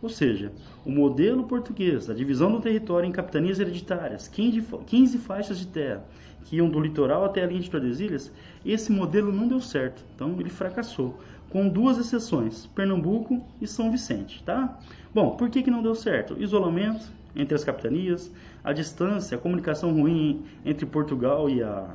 Ou 0.00 0.08
seja, 0.08 0.52
o 0.84 0.90
modelo 0.90 1.44
português, 1.44 2.10
a 2.10 2.14
divisão 2.14 2.52
do 2.52 2.60
território 2.60 3.08
em 3.08 3.12
capitanias 3.12 3.58
hereditárias, 3.58 4.28
15 4.28 5.18
faixas 5.18 5.58
de 5.58 5.66
terra, 5.66 6.04
que 6.44 6.56
iam 6.56 6.68
do 6.68 6.78
litoral 6.78 7.24
até 7.24 7.42
a 7.42 7.46
linha 7.46 7.60
de 7.60 7.70
Tordesilhas, 7.70 8.30
esse 8.66 8.92
modelo 8.92 9.32
não 9.32 9.48
deu 9.48 9.60
certo. 9.60 10.04
Então 10.14 10.36
ele 10.38 10.50
fracassou, 10.50 11.18
com 11.54 11.68
duas 11.68 11.98
exceções, 11.98 12.66
Pernambuco 12.74 13.40
e 13.60 13.66
São 13.68 13.88
Vicente, 13.88 14.42
tá? 14.42 14.76
Bom, 15.14 15.36
por 15.36 15.48
que, 15.48 15.62
que 15.62 15.70
não 15.70 15.84
deu 15.84 15.94
certo? 15.94 16.34
Isolamento, 16.42 17.06
entre 17.36 17.54
as 17.54 17.62
capitanias, 17.62 18.28
a 18.64 18.72
distância, 18.72 19.36
a 19.36 19.40
comunicação 19.40 19.92
ruim 19.92 20.44
entre 20.66 20.84
Portugal 20.84 21.48
e 21.48 21.62
a, 21.62 21.94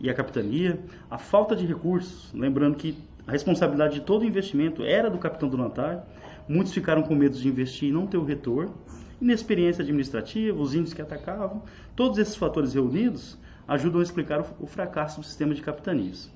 e 0.00 0.08
a 0.08 0.14
capitania, 0.14 0.80
a 1.10 1.18
falta 1.18 1.54
de 1.54 1.66
recursos, 1.66 2.32
lembrando 2.32 2.76
que 2.76 2.96
a 3.26 3.32
responsabilidade 3.32 3.96
de 3.96 4.00
todo 4.00 4.22
o 4.22 4.24
investimento 4.24 4.82
era 4.82 5.10
do 5.10 5.18
capitão 5.18 5.50
do 5.50 5.58
Natar, 5.58 6.06
muitos 6.48 6.72
ficaram 6.72 7.02
com 7.02 7.14
medo 7.14 7.36
de 7.36 7.46
investir 7.46 7.90
e 7.90 7.92
não 7.92 8.06
ter 8.06 8.16
o 8.16 8.24
retorno, 8.24 8.72
inexperiência 9.20 9.82
administrativa, 9.82 10.58
os 10.58 10.74
índios 10.74 10.94
que 10.94 11.02
atacavam, 11.02 11.62
todos 11.94 12.16
esses 12.16 12.36
fatores 12.36 12.72
reunidos 12.72 13.36
ajudam 13.68 14.00
a 14.00 14.02
explicar 14.02 14.42
o 14.58 14.66
fracasso 14.66 15.20
do 15.20 15.26
sistema 15.26 15.52
de 15.52 15.60
capitanias. 15.60 16.32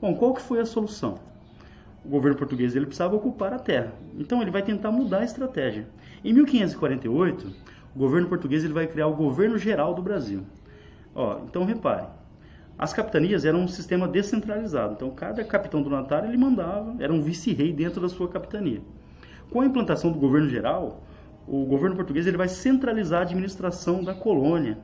Bom, 0.00 0.16
qual 0.16 0.34
que 0.34 0.42
foi 0.42 0.58
a 0.58 0.66
solução? 0.66 1.20
O 2.04 2.08
governo 2.08 2.38
português 2.38 2.74
ele 2.74 2.86
precisava 2.86 3.16
ocupar 3.16 3.52
a 3.52 3.58
terra, 3.58 3.92
então 4.18 4.40
ele 4.40 4.50
vai 4.50 4.62
tentar 4.62 4.90
mudar 4.90 5.18
a 5.18 5.24
estratégia. 5.24 5.86
Em 6.24 6.32
1548, 6.32 7.52
o 7.94 7.98
governo 7.98 8.28
português 8.28 8.64
ele 8.64 8.72
vai 8.72 8.86
criar 8.86 9.08
o 9.08 9.16
governo 9.16 9.58
geral 9.58 9.94
do 9.94 10.02
Brasil. 10.02 10.42
Ó, 11.14 11.40
então 11.44 11.64
repare, 11.64 12.06
as 12.78 12.92
capitanias 12.92 13.44
eram 13.44 13.60
um 13.60 13.68
sistema 13.68 14.06
descentralizado, 14.06 14.94
então 14.94 15.10
cada 15.10 15.42
capitão 15.42 15.82
do 15.82 15.90
Natal 15.90 16.24
ele 16.24 16.36
mandava, 16.36 16.94
era 17.00 17.12
um 17.12 17.20
vice-rei 17.20 17.72
dentro 17.72 18.00
da 18.00 18.08
sua 18.08 18.28
capitania. 18.28 18.80
Com 19.50 19.60
a 19.60 19.66
implantação 19.66 20.12
do 20.12 20.18
governo 20.18 20.48
geral, 20.48 21.02
o 21.46 21.64
governo 21.64 21.96
português 21.96 22.26
ele 22.26 22.36
vai 22.36 22.48
centralizar 22.48 23.20
a 23.20 23.22
administração 23.22 24.04
da 24.04 24.14
colônia, 24.14 24.78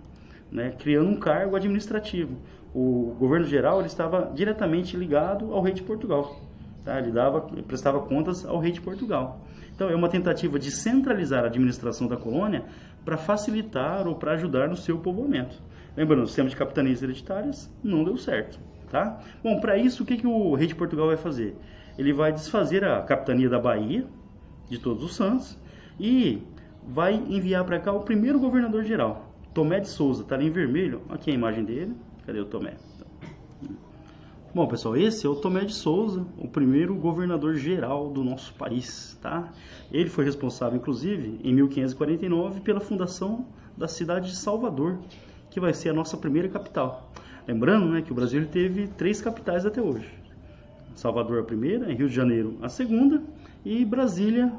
né, 0.51 0.75
criando 0.79 1.09
um 1.09 1.17
cargo 1.17 1.55
administrativo. 1.55 2.37
O 2.75 3.15
governo 3.19 3.47
geral 3.47 3.79
ele 3.79 3.87
estava 3.87 4.33
diretamente 4.35 4.97
ligado 4.97 5.53
ao 5.53 5.63
rei 5.63 5.73
de 5.73 5.83
Portugal. 5.83 6.41
Tá? 6.85 6.99
Ele 6.99 7.11
dava, 7.11 7.41
prestava 7.67 8.01
contas 8.01 8.45
ao 8.45 8.59
rei 8.59 8.73
de 8.73 8.81
Portugal. 8.81 9.41
Então 9.75 9.89
é 9.89 9.95
uma 9.95 10.09
tentativa 10.09 10.59
de 10.59 10.71
centralizar 10.71 11.45
a 11.45 11.47
administração 11.47 12.07
da 12.07 12.17
colônia 12.17 12.65
para 13.05 13.17
facilitar 13.17 14.07
ou 14.07 14.15
para 14.15 14.33
ajudar 14.33 14.69
no 14.69 14.77
seu 14.77 14.99
povoamento. 14.99 15.61
Lembrando, 15.97 16.23
o 16.23 16.27
sistema 16.27 16.49
de 16.49 16.57
capitanias 16.57 17.03
hereditárias 17.03 17.71
não 17.83 18.05
deu 18.05 18.17
certo. 18.17 18.59
Tá? 18.91 19.21
Bom, 19.43 19.61
para 19.61 19.77
isso, 19.77 20.03
o 20.03 20.07
que, 20.07 20.17
que 20.17 20.27
o 20.27 20.55
rei 20.55 20.67
de 20.67 20.75
Portugal 20.75 21.09
vai 21.09 21.17
fazer? 21.17 21.57
Ele 21.99 22.13
vai 22.13 22.33
desfazer 22.33 22.85
a 22.85 23.01
capitania 23.03 23.49
da 23.49 23.59
Bahia, 23.59 24.05
de 24.69 24.79
Todos 24.79 25.05
os 25.05 25.15
Santos, 25.15 25.59
e 25.99 26.43
vai 26.87 27.15
enviar 27.15 27.65
para 27.65 27.79
cá 27.79 27.93
o 27.93 28.01
primeiro 28.01 28.39
governador 28.39 28.85
geral, 28.85 29.33
Tomé 29.53 29.81
de 29.81 29.89
Souza. 29.89 30.23
Está 30.23 30.35
ali 30.35 30.47
em 30.47 30.51
vermelho, 30.51 31.03
aqui 31.09 31.31
a 31.31 31.35
imagem 31.35 31.65
dele. 31.65 31.95
Cadê 32.27 32.41
o 32.41 32.45
Tomé? 32.45 32.75
Bom, 34.55 34.69
pessoal, 34.69 34.97
esse 34.97 35.27
é 35.27 35.29
o 35.29 35.35
Tomé 35.35 35.65
de 35.65 35.75
Souza, 35.75 36.25
o 36.39 36.47
primeiro 36.47 36.95
governador 36.95 37.57
geral 37.57 38.09
do 38.09 38.23
nosso 38.23 38.55
país, 38.55 39.19
tá? 39.21 39.53
Ele 39.91 40.09
foi 40.09 40.25
responsável, 40.25 40.79
inclusive, 40.79 41.41
em 41.43 41.53
1549, 41.53 42.61
pela 42.61 42.79
fundação 42.79 43.49
da 43.77 43.89
cidade 43.89 44.29
de 44.29 44.37
Salvador, 44.37 45.01
que 45.51 45.59
vai 45.59 45.75
ser 45.75 45.89
a 45.89 45.93
nossa 45.93 46.17
primeira 46.17 46.49
capital. 46.49 47.11
Lembrando 47.49 47.87
né, 47.87 48.01
que 48.01 48.13
o 48.13 48.15
Brasil 48.15 48.47
teve 48.47 48.87
três 48.87 49.21
capitais 49.21 49.67
até 49.67 49.83
hoje. 49.83 50.09
Salvador 50.95 51.41
a 51.41 51.43
primeira, 51.43 51.93
Rio 51.93 52.09
de 52.09 52.15
Janeiro 52.15 52.57
a 52.63 52.69
segunda 52.69 53.25
e 53.65 53.85
Brasília, 53.85 54.53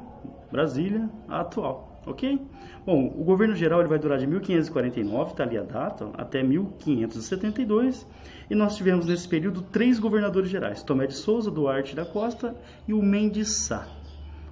Brasília 0.52 1.08
a 1.26 1.40
atual, 1.40 1.95
ok? 2.06 2.40
Bom, 2.86 3.12
o 3.18 3.24
governo 3.24 3.54
geral 3.54 3.80
ele 3.80 3.88
vai 3.88 3.98
durar 3.98 4.18
de 4.18 4.26
1549, 4.26 5.32
está 5.32 5.42
ali 5.42 5.58
a 5.58 5.62
data, 5.62 6.08
até 6.14 6.42
1572 6.42 8.06
e 8.48 8.54
nós 8.54 8.76
tivemos 8.76 9.06
nesse 9.06 9.28
período 9.28 9.60
três 9.60 9.98
governadores 9.98 10.48
gerais, 10.48 10.82
Tomé 10.82 11.06
de 11.06 11.14
Souza, 11.14 11.50
Duarte 11.50 11.96
da 11.96 12.04
Costa 12.04 12.54
e 12.86 12.94
o 12.94 13.02
Mendes 13.02 13.66
Sá. 13.66 13.86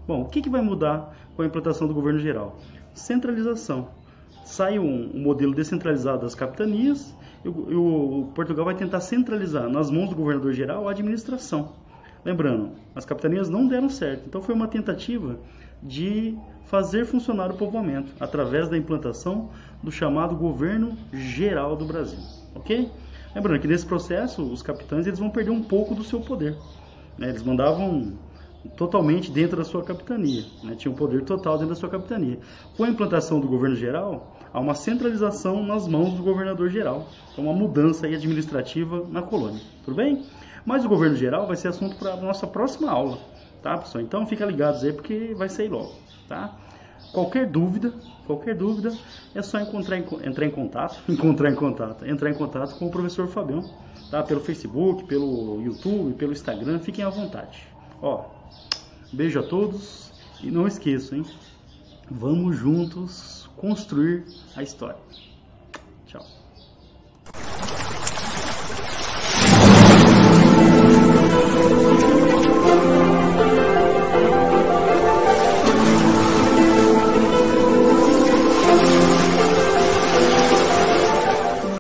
Bom, 0.07 0.23
o 0.23 0.29
que, 0.29 0.43
que 0.43 0.51
vai 0.51 0.61
mudar 0.61 1.17
com 1.37 1.43
a 1.43 1.47
implantação 1.47 1.87
do 1.87 1.95
governo 1.95 2.19
geral? 2.19 2.59
Centralização 2.93 3.89
sai 4.45 4.79
um, 4.79 5.11
um 5.15 5.21
modelo 5.21 5.55
descentralizado 5.55 6.23
das 6.23 6.35
capitanias 6.35 7.15
e 7.45 7.49
o, 7.49 8.21
o, 8.21 8.33
Portugal 8.35 8.65
vai 8.65 8.75
tentar 8.75 9.01
centralizar 9.01 9.69
nas 9.69 9.91
mãos 9.91 10.11
do 10.11 10.17
governador 10.17 10.53
geral 10.53 10.89
a 10.89 10.91
administração. 10.91 11.73
Lembrando, 12.25 12.73
as 12.95 13.05
capitanias 13.05 13.49
não 13.49 13.67
deram 13.67 13.89
certo, 13.89 14.25
então 14.27 14.43
foi 14.43 14.55
uma 14.55 14.67
tentativa 14.67 15.39
de 15.85 16.37
fazer 16.65 17.05
funcionar 17.05 17.51
o 17.51 17.55
povoamento 17.55 18.13
através 18.19 18.69
da 18.69 18.77
implantação 18.77 19.51
do 19.83 19.93
chamado 19.93 20.35
governo 20.35 20.97
geral 21.13 21.77
do 21.77 21.85
Brasil, 21.85 22.19
ok? 22.55 22.91
Lembrando 23.35 23.61
que 23.61 23.69
nesse 23.69 23.85
processo 23.85 24.43
os 24.43 24.63
capitães 24.63 25.07
eles 25.07 25.19
vão 25.19 25.29
perder 25.29 25.51
um 25.51 25.63
pouco 25.63 25.95
do 25.95 26.05
seu 26.05 26.21
poder. 26.21 26.57
Né? 27.19 27.29
Eles 27.29 27.43
mandavam 27.43 28.13
totalmente 28.77 29.31
dentro 29.31 29.57
da 29.57 29.65
sua 29.65 29.83
capitania, 29.83 30.45
né? 30.63 30.75
tinha 30.75 30.91
um 30.91 30.95
poder 30.95 31.23
total 31.23 31.55
dentro 31.55 31.75
da 31.75 31.81
sua 31.81 31.89
capitania. 31.89 32.39
Com 32.77 32.85
a 32.85 32.89
implantação 32.89 33.41
do 33.41 33.47
governo 33.47 33.77
geral, 33.77 34.37
há 34.53 34.59
uma 34.59 34.75
centralização 34.75 35.63
nas 35.63 35.87
mãos 35.87 36.15
do 36.15 36.23
governador 36.23 36.71
geral, 36.71 37.09
então 37.33 37.45
uma 37.45 37.53
mudança 37.53 38.07
administrativa 38.07 39.05
na 39.11 39.21
colônia, 39.21 39.61
tudo 39.85 39.97
bem? 39.97 40.25
Mas 40.65 40.85
o 40.85 40.89
governo 40.89 41.17
geral 41.17 41.47
vai 41.47 41.57
ser 41.57 41.69
assunto 41.69 41.97
para 41.97 42.15
a 42.15 42.17
nossa 42.17 42.47
próxima 42.47 42.91
aula, 42.91 43.19
tá 43.65 43.79
pessoal? 43.79 44.05
Então 44.05 44.27
fica 44.27 44.45
ligados 44.45 44.85
aí 44.85 44.93
porque 44.93 45.35
vai 45.35 45.49
sair 45.49 45.69
logo, 45.69 45.95
tá? 46.29 46.57
Qualquer 47.13 47.47
dúvida, 47.47 47.93
qualquer 48.27 48.55
dúvida, 48.55 48.97
é 49.35 49.43
só 49.43 49.59
encontrar, 49.59 49.99
entrar 49.99 50.47
em 50.47 50.51
contato, 50.51 51.01
encontrar 51.11 51.51
em 51.51 51.55
contato, 51.55 52.07
entrar 52.07 52.31
em 52.31 52.35
contato 52.35 52.79
com 52.79 52.87
o 52.87 52.91
professor 52.91 53.27
Fabião, 53.27 53.65
tá? 54.11 54.23
Pelo 54.23 54.41
Facebook, 54.41 55.05
pelo 55.05 55.61
YouTube, 55.63 56.15
pelo 56.15 56.33
Instagram, 56.33 56.79
fiquem 56.79 57.05
à 57.05 57.11
vontade. 57.11 57.67
Ó, 58.01 58.25
Beijo 59.15 59.39
a 59.39 59.43
todos 59.45 60.13
e 60.43 60.51
não 60.51 60.67
esqueçam, 60.67 61.19
hein? 61.19 61.25
Vamos 62.11 62.57
juntos 62.57 63.49
construir 63.57 64.25
a 64.57 64.63
história. 64.63 64.99
Tchau. 66.07 66.44